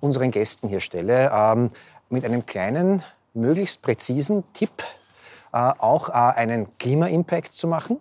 unseren 0.00 0.30
Gästen 0.30 0.68
hier 0.68 0.80
stelle. 0.80 1.30
Ähm, 1.32 1.68
mit 2.10 2.24
einem 2.24 2.44
kleinen, 2.44 3.02
möglichst 3.34 3.82
präzisen 3.82 4.44
Tipp 4.52 4.82
äh, 5.52 5.56
auch 5.56 6.08
äh, 6.08 6.12
einen 6.12 6.66
Klima-Impact 6.78 7.52
zu 7.52 7.66
machen, 7.66 8.00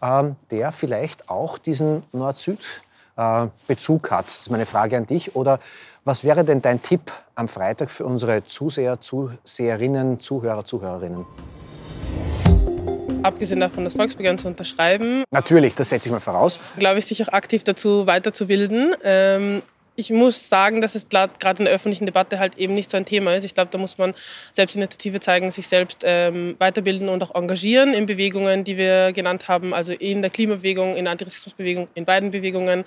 äh, 0.00 0.24
der 0.50 0.72
vielleicht 0.72 1.30
auch 1.30 1.58
diesen 1.58 2.02
Nord-Süd-Bezug 2.12 4.10
hat. 4.10 4.26
Das 4.26 4.40
ist 4.40 4.50
meine 4.50 4.66
Frage 4.66 4.96
an 4.96 5.06
dich. 5.06 5.36
Oder 5.36 5.58
was 6.04 6.24
wäre 6.24 6.44
denn 6.44 6.62
dein 6.62 6.82
Tipp 6.82 7.12
am 7.34 7.48
Freitag 7.48 7.90
für 7.90 8.04
unsere 8.04 8.44
Zuseher, 8.44 9.00
Zuseherinnen, 9.00 10.20
Zuhörer, 10.20 10.64
Zuhörerinnen? 10.64 11.24
abgesehen 13.22 13.60
davon, 13.60 13.84
das 13.84 13.94
Volksbegehren 13.94 14.38
zu 14.38 14.48
unterschreiben. 14.48 15.24
Natürlich, 15.30 15.74
das 15.74 15.90
setze 15.90 16.08
ich 16.08 16.12
mal 16.12 16.20
voraus. 16.20 16.58
Glaube 16.76 16.98
ich, 16.98 17.06
sich 17.06 17.22
auch 17.22 17.32
aktiv 17.32 17.64
dazu 17.64 18.06
weiterzubilden. 18.06 18.94
Ähm, 19.04 19.62
ich 19.94 20.10
muss 20.10 20.48
sagen, 20.48 20.80
dass 20.80 20.94
es 20.94 21.08
gerade 21.08 21.58
in 21.58 21.64
der 21.66 21.74
öffentlichen 21.74 22.06
Debatte 22.06 22.38
halt 22.38 22.56
eben 22.58 22.72
nicht 22.72 22.90
so 22.90 22.96
ein 22.96 23.04
Thema 23.04 23.34
ist. 23.34 23.44
Ich 23.44 23.54
glaube, 23.54 23.70
da 23.70 23.78
muss 23.78 23.98
man 23.98 24.14
Selbstinitiative 24.50 25.20
zeigen, 25.20 25.50
sich 25.50 25.68
selbst 25.68 26.02
ähm, 26.04 26.56
weiterbilden 26.58 27.08
und 27.08 27.22
auch 27.22 27.34
engagieren 27.34 27.92
in 27.92 28.06
Bewegungen, 28.06 28.64
die 28.64 28.76
wir 28.76 29.12
genannt 29.12 29.48
haben, 29.48 29.74
also 29.74 29.92
in 29.92 30.22
der 30.22 30.30
Klimabewegung, 30.30 30.96
in 30.96 31.04
der 31.04 31.12
Antirassismusbewegung, 31.12 31.88
in 31.94 32.04
beiden 32.04 32.30
Bewegungen. 32.30 32.84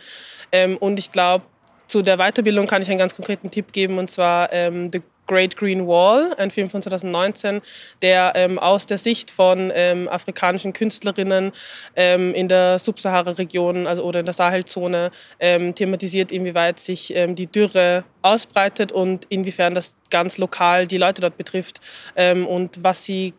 Ähm, 0.52 0.78
und 0.78 0.98
ich 0.98 1.12
glaube, 1.12 1.46
zu 1.88 2.02
der 2.02 2.18
Weiterbildung 2.18 2.66
kann 2.66 2.82
ich 2.82 2.90
einen 2.90 2.98
ganz 2.98 3.16
konkreten 3.16 3.52
Tipp 3.52 3.72
geben, 3.72 4.00
und 4.00 4.10
zwar 4.10 4.52
ähm, 4.52 4.90
The 4.92 5.02
Great 5.28 5.56
Green 5.58 5.88
Wall, 5.88 6.34
ein 6.38 6.52
Film 6.52 6.70
von 6.70 6.82
2019, 6.82 7.62
der 8.02 8.34
ähm, 8.36 8.60
aus 8.60 8.86
der 8.86 8.98
Sicht 8.98 9.32
von 9.32 9.72
ähm, 9.74 10.08
afrikanischen 10.08 10.74
Künstlerinnen 10.74 11.52
ähm, 11.96 12.34
in 12.34 12.48
der 12.48 12.80
Subsahara-Region 12.80 13.88
also, 13.88 14.04
oder 14.04 14.20
in 14.20 14.26
der 14.26 14.34
Sahelzone 14.34 15.12
ähm, 15.40 15.76
thematisiert, 15.76 16.32
inwieweit 16.32 16.80
sich 16.80 17.16
ähm, 17.16 17.36
die 17.36 17.48
Dürre 17.48 18.04
ausbreitet 18.22 18.92
und 18.92 19.26
inwiefern 19.30 19.76
das 19.76 19.96
ganz 20.10 20.38
lokal 20.38 20.88
die 20.88 20.98
Leute 20.98 21.22
dort 21.22 21.38
betrifft 21.38 21.80
ähm, 22.16 22.46
und 22.48 22.84
was 22.84 23.04
sie 23.04 23.34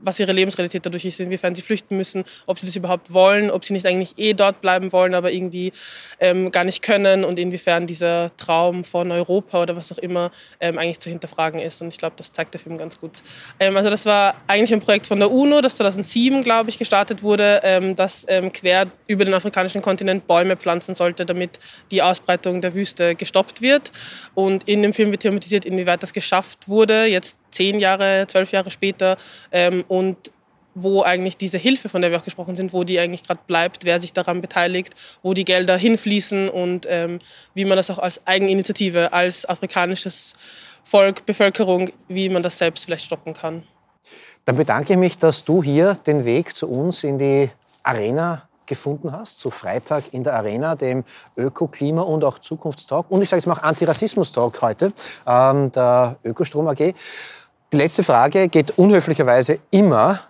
was 0.00 0.18
ihre 0.18 0.32
Lebensrealität 0.32 0.84
dadurch 0.84 1.04
ist, 1.04 1.20
inwiefern 1.20 1.54
sie 1.54 1.62
flüchten 1.62 1.96
müssen, 1.96 2.24
ob 2.46 2.58
sie 2.58 2.66
das 2.66 2.76
überhaupt 2.76 3.12
wollen, 3.12 3.50
ob 3.50 3.64
sie 3.64 3.72
nicht 3.72 3.86
eigentlich 3.86 4.14
eh 4.16 4.32
dort 4.32 4.60
bleiben 4.60 4.92
wollen, 4.92 5.14
aber 5.14 5.32
irgendwie 5.32 5.72
ähm, 6.18 6.50
gar 6.50 6.64
nicht 6.64 6.82
können 6.82 7.24
und 7.24 7.38
inwiefern 7.38 7.86
dieser 7.86 8.34
Traum 8.36 8.84
von 8.84 9.10
Europa 9.10 9.62
oder 9.62 9.76
was 9.76 9.92
auch 9.92 9.98
immer 9.98 10.30
ähm, 10.60 10.78
eigentlich 10.78 10.98
zu 10.98 11.10
hinterfragen 11.10 11.60
ist. 11.60 11.82
Und 11.82 11.88
ich 11.88 11.98
glaube, 11.98 12.14
das 12.16 12.32
zeigt 12.32 12.54
der 12.54 12.60
Film 12.60 12.78
ganz 12.78 12.98
gut. 12.98 13.12
Ähm, 13.58 13.76
also 13.76 13.90
das 13.90 14.06
war 14.06 14.34
eigentlich 14.46 14.72
ein 14.72 14.80
Projekt 14.80 15.06
von 15.06 15.18
der 15.18 15.30
UNO, 15.30 15.60
das 15.60 15.76
2007, 15.76 16.42
glaube 16.42 16.70
ich, 16.70 16.78
gestartet 16.78 17.22
wurde, 17.22 17.60
ähm, 17.64 17.94
das 17.96 18.24
ähm, 18.28 18.52
quer 18.52 18.86
über 19.06 19.24
den 19.24 19.34
afrikanischen 19.34 19.82
Kontinent 19.82 20.26
Bäume 20.26 20.56
pflanzen 20.56 20.94
sollte, 20.94 21.26
damit 21.26 21.58
die 21.90 22.02
Ausbreitung 22.02 22.60
der 22.60 22.74
Wüste 22.74 23.14
gestoppt 23.14 23.62
wird. 23.62 23.92
Und 24.34 24.68
in 24.68 24.82
dem 24.82 24.92
Film 24.92 25.10
wird 25.10 25.22
thematisiert, 25.22 25.64
inwieweit 25.64 26.02
das 26.02 26.12
geschafft 26.12 26.68
wurde. 26.68 27.04
Jetzt 27.06 27.38
zehn 27.50 27.78
Jahre, 27.78 28.26
zwölf 28.28 28.52
Jahre 28.52 28.70
später 28.70 29.16
ähm, 29.52 29.84
und 29.88 30.30
wo 30.74 31.02
eigentlich 31.02 31.36
diese 31.36 31.58
Hilfe, 31.58 31.88
von 31.88 32.00
der 32.00 32.10
wir 32.10 32.18
auch 32.18 32.24
gesprochen 32.24 32.54
sind, 32.54 32.72
wo 32.72 32.84
die 32.84 32.98
eigentlich 33.00 33.24
gerade 33.24 33.40
bleibt, 33.46 33.84
wer 33.84 34.00
sich 34.00 34.12
daran 34.12 34.40
beteiligt, 34.40 34.94
wo 35.22 35.34
die 35.34 35.44
Gelder 35.44 35.76
hinfließen 35.76 36.48
und 36.48 36.86
ähm, 36.88 37.18
wie 37.54 37.64
man 37.64 37.76
das 37.76 37.90
auch 37.90 37.98
als 37.98 38.26
Eigeninitiative, 38.26 39.12
als 39.12 39.44
afrikanisches 39.44 40.34
Volk, 40.82 41.26
Bevölkerung, 41.26 41.90
wie 42.08 42.28
man 42.28 42.42
das 42.42 42.58
selbst 42.58 42.84
vielleicht 42.84 43.04
stoppen 43.04 43.34
kann. 43.34 43.64
Dann 44.44 44.56
bedanke 44.56 44.94
ich 44.94 44.98
mich, 44.98 45.18
dass 45.18 45.44
du 45.44 45.62
hier 45.62 45.94
den 46.06 46.24
Weg 46.24 46.56
zu 46.56 46.68
uns 46.68 47.04
in 47.04 47.18
die 47.18 47.50
Arena 47.82 48.48
gefunden 48.70 49.12
hast, 49.12 49.40
zu 49.40 49.50
Freitag 49.50 50.04
in 50.12 50.22
der 50.22 50.34
Arena, 50.34 50.76
dem 50.76 51.04
Öko-, 51.36 51.66
Klima- 51.66 52.02
und 52.02 52.24
auch 52.24 52.38
Zukunftstalk 52.38 53.10
und 53.10 53.20
ich 53.20 53.28
sage 53.28 53.38
jetzt 53.38 53.46
mal 53.46 53.54
Antirassismus-Talk 53.54 54.62
heute, 54.62 54.92
ähm, 55.26 55.72
der 55.72 56.16
Ökostrom 56.24 56.68
AG. 56.68 56.94
Die 57.72 57.76
letzte 57.76 58.02
Frage 58.02 58.48
geht 58.48 58.78
unhöflicherweise 58.78 59.60
immer 59.70 60.20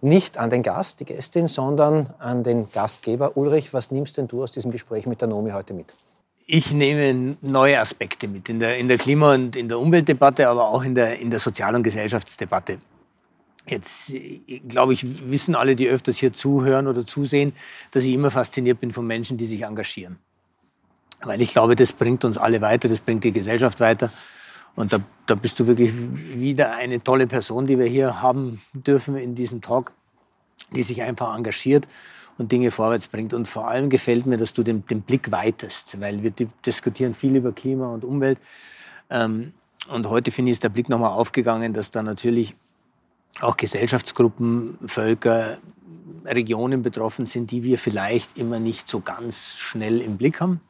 nicht 0.00 0.38
an 0.38 0.50
den 0.50 0.64
Gast, 0.64 0.98
die 0.98 1.04
Gästin, 1.04 1.46
sondern 1.46 2.12
an 2.18 2.42
den 2.42 2.70
Gastgeber. 2.72 3.36
Ulrich, 3.36 3.72
was 3.72 3.92
nimmst 3.92 4.16
denn 4.16 4.26
du 4.26 4.42
aus 4.42 4.50
diesem 4.50 4.72
Gespräch 4.72 5.06
mit 5.06 5.20
der 5.20 5.28
Nomi 5.28 5.50
heute 5.50 5.72
mit? 5.72 5.94
Ich 6.46 6.72
nehme 6.72 7.36
neue 7.42 7.78
Aspekte 7.78 8.26
mit 8.26 8.48
in 8.48 8.58
der, 8.58 8.76
in 8.76 8.88
der 8.88 8.98
Klima- 8.98 9.34
und 9.34 9.54
in 9.54 9.68
der 9.68 9.78
Umweltdebatte, 9.78 10.48
aber 10.48 10.68
auch 10.68 10.82
in 10.82 10.96
der, 10.96 11.20
in 11.20 11.30
der 11.30 11.38
Sozial- 11.38 11.74
und 11.76 11.84
Gesellschaftsdebatte. 11.84 12.78
Jetzt, 13.66 14.12
glaube 14.66 14.94
ich, 14.94 15.30
wissen 15.30 15.54
alle, 15.54 15.76
die 15.76 15.86
öfters 15.86 16.16
hier 16.16 16.32
zuhören 16.32 16.88
oder 16.88 17.06
zusehen, 17.06 17.52
dass 17.92 18.02
ich 18.04 18.14
immer 18.14 18.30
fasziniert 18.30 18.80
bin 18.80 18.92
von 18.92 19.06
Menschen, 19.06 19.36
die 19.36 19.46
sich 19.46 19.62
engagieren. 19.62 20.18
Weil 21.20 21.40
ich 21.40 21.52
glaube, 21.52 21.76
das 21.76 21.92
bringt 21.92 22.24
uns 22.24 22.38
alle 22.38 22.60
weiter, 22.62 22.88
das 22.88 22.98
bringt 22.98 23.24
die 23.24 23.32
Gesellschaft 23.32 23.78
weiter. 23.78 24.10
Und 24.78 24.92
da, 24.92 25.00
da 25.26 25.34
bist 25.34 25.58
du 25.58 25.66
wirklich 25.66 25.92
wieder 25.92 26.76
eine 26.76 27.02
tolle 27.02 27.26
Person, 27.26 27.66
die 27.66 27.80
wir 27.80 27.86
hier 27.86 28.22
haben 28.22 28.62
dürfen 28.72 29.16
in 29.16 29.34
diesem 29.34 29.60
Talk, 29.60 29.90
die 30.70 30.84
sich 30.84 31.02
einfach 31.02 31.36
engagiert 31.36 31.88
und 32.38 32.52
Dinge 32.52 32.70
vorwärts 32.70 33.08
bringt. 33.08 33.34
Und 33.34 33.48
vor 33.48 33.68
allem 33.68 33.90
gefällt 33.90 34.24
mir, 34.24 34.36
dass 34.36 34.52
du 34.52 34.62
den, 34.62 34.86
den 34.86 35.02
Blick 35.02 35.32
weitest, 35.32 36.00
weil 36.00 36.22
wir 36.22 36.32
diskutieren 36.64 37.14
viel 37.14 37.34
über 37.34 37.50
Klima 37.50 37.92
und 37.92 38.04
Umwelt. 38.04 38.38
Ähm, 39.10 39.52
und 39.92 40.08
heute 40.08 40.30
finde 40.30 40.52
ich, 40.52 40.54
ist 40.54 40.62
der 40.62 40.68
Blick 40.68 40.88
nochmal 40.88 41.10
aufgegangen, 41.10 41.72
dass 41.72 41.90
da 41.90 42.04
natürlich 42.04 42.54
auch 43.40 43.56
Gesellschaftsgruppen, 43.56 44.78
Völker, 44.86 45.58
Regionen 46.24 46.82
betroffen 46.82 47.26
sind, 47.26 47.50
die 47.50 47.64
wir 47.64 47.78
vielleicht 47.78 48.38
immer 48.38 48.60
nicht 48.60 48.86
so 48.86 49.00
ganz 49.00 49.56
schnell 49.56 50.00
im 50.00 50.18
Blick 50.18 50.40
haben. 50.40 50.60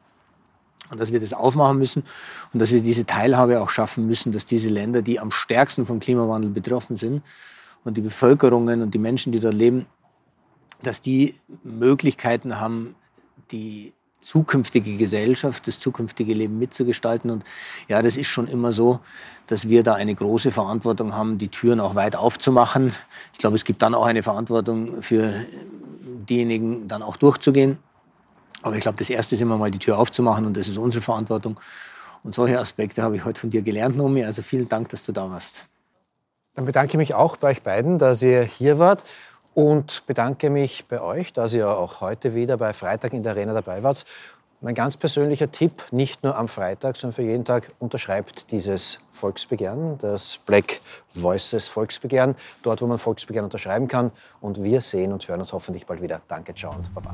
Und 0.89 0.99
dass 0.99 1.11
wir 1.11 1.19
das 1.19 1.33
aufmachen 1.33 1.77
müssen 1.77 2.03
und 2.53 2.59
dass 2.59 2.71
wir 2.71 2.81
diese 2.81 3.05
Teilhabe 3.05 3.61
auch 3.61 3.69
schaffen 3.69 4.07
müssen, 4.07 4.31
dass 4.31 4.45
diese 4.45 4.69
Länder, 4.69 5.01
die 5.01 5.19
am 5.19 5.31
stärksten 5.31 5.85
vom 5.85 5.99
Klimawandel 5.99 6.51
betroffen 6.51 6.97
sind 6.97 7.21
und 7.83 7.95
die 7.95 8.01
Bevölkerungen 8.01 8.81
und 8.81 8.93
die 8.93 8.99
Menschen, 8.99 9.31
die 9.31 9.39
dort 9.39 9.53
leben, 9.53 9.85
dass 10.81 11.01
die 11.01 11.35
Möglichkeiten 11.63 12.59
haben, 12.59 12.95
die 13.51 13.93
zukünftige 14.21 14.97
Gesellschaft, 14.97 15.67
das 15.67 15.79
zukünftige 15.79 16.33
Leben 16.33 16.59
mitzugestalten. 16.59 17.31
Und 17.31 17.43
ja, 17.87 18.01
das 18.01 18.17
ist 18.17 18.27
schon 18.27 18.47
immer 18.47 18.71
so, 18.71 18.99
dass 19.47 19.69
wir 19.69 19.83
da 19.83 19.95
eine 19.95 20.13
große 20.13 20.51
Verantwortung 20.51 21.13
haben, 21.13 21.37
die 21.37 21.47
Türen 21.47 21.79
auch 21.79 21.95
weit 21.95 22.15
aufzumachen. 22.15 22.93
Ich 23.33 23.39
glaube, 23.39 23.55
es 23.55 23.63
gibt 23.63 23.81
dann 23.81 23.95
auch 23.95 24.05
eine 24.05 24.23
Verantwortung 24.23 25.01
für 25.01 25.45
diejenigen, 26.29 26.87
dann 26.87 27.01
auch 27.01 27.17
durchzugehen. 27.17 27.79
Aber 28.61 28.75
ich 28.75 28.81
glaube, 28.81 28.97
das 28.97 29.09
Erste 29.09 29.35
ist 29.35 29.41
immer 29.41 29.57
mal 29.57 29.71
die 29.71 29.79
Tür 29.79 29.97
aufzumachen 29.97 30.45
und 30.45 30.57
das 30.57 30.67
ist 30.67 30.77
unsere 30.77 31.01
Verantwortung. 31.01 31.59
Und 32.23 32.35
solche 32.35 32.59
Aspekte 32.59 33.01
habe 33.01 33.15
ich 33.15 33.25
heute 33.25 33.39
von 33.39 33.49
dir 33.49 33.61
gelernt, 33.61 33.95
Nomi. 33.95 34.23
Also 34.23 34.41
vielen 34.41 34.67
Dank, 34.67 34.89
dass 34.89 35.03
du 35.03 35.11
da 35.11 35.29
warst. 35.29 35.61
Dann 36.55 36.65
bedanke 36.65 36.91
ich 36.91 36.97
mich 36.97 37.13
auch 37.13 37.37
bei 37.37 37.51
euch 37.51 37.63
beiden, 37.63 37.97
dass 37.97 38.21
ihr 38.21 38.41
hier 38.41 38.79
wart 38.79 39.03
und 39.53 40.05
bedanke 40.05 40.49
mich 40.49 40.85
bei 40.87 41.01
euch, 41.01 41.31
dass 41.33 41.53
ihr 41.53 41.69
auch 41.69 42.01
heute 42.01 42.35
wieder 42.35 42.57
bei 42.57 42.73
Freitag 42.73 43.13
in 43.13 43.23
der 43.23 43.33
Arena 43.33 43.53
dabei 43.53 43.83
wart. 43.83 44.05
Mein 44.61 44.75
ganz 44.75 44.97
persönlicher 44.97 45.49
Tipp, 45.49 45.85
nicht 45.91 46.21
nur 46.21 46.35
am 46.35 46.49
Freitag, 46.49 46.97
sondern 46.97 47.15
für 47.15 47.21
jeden 47.21 47.45
Tag, 47.45 47.71
unterschreibt 47.79 48.51
dieses 48.51 48.99
Volksbegehren, 49.13 49.97
das 49.99 50.37
Black 50.45 50.81
Voices 51.13 51.69
Volksbegehren, 51.69 52.35
dort, 52.61 52.81
wo 52.81 52.87
man 52.87 52.97
Volksbegehren 52.97 53.45
unterschreiben 53.45 53.87
kann. 53.87 54.11
Und 54.41 54.61
wir 54.61 54.81
sehen 54.81 55.13
und 55.13 55.25
hören 55.29 55.39
uns 55.39 55.53
hoffentlich 55.53 55.85
bald 55.85 56.01
wieder. 56.01 56.21
Danke, 56.27 56.53
ciao 56.53 56.73
und 56.75 56.93
baba. 56.93 57.13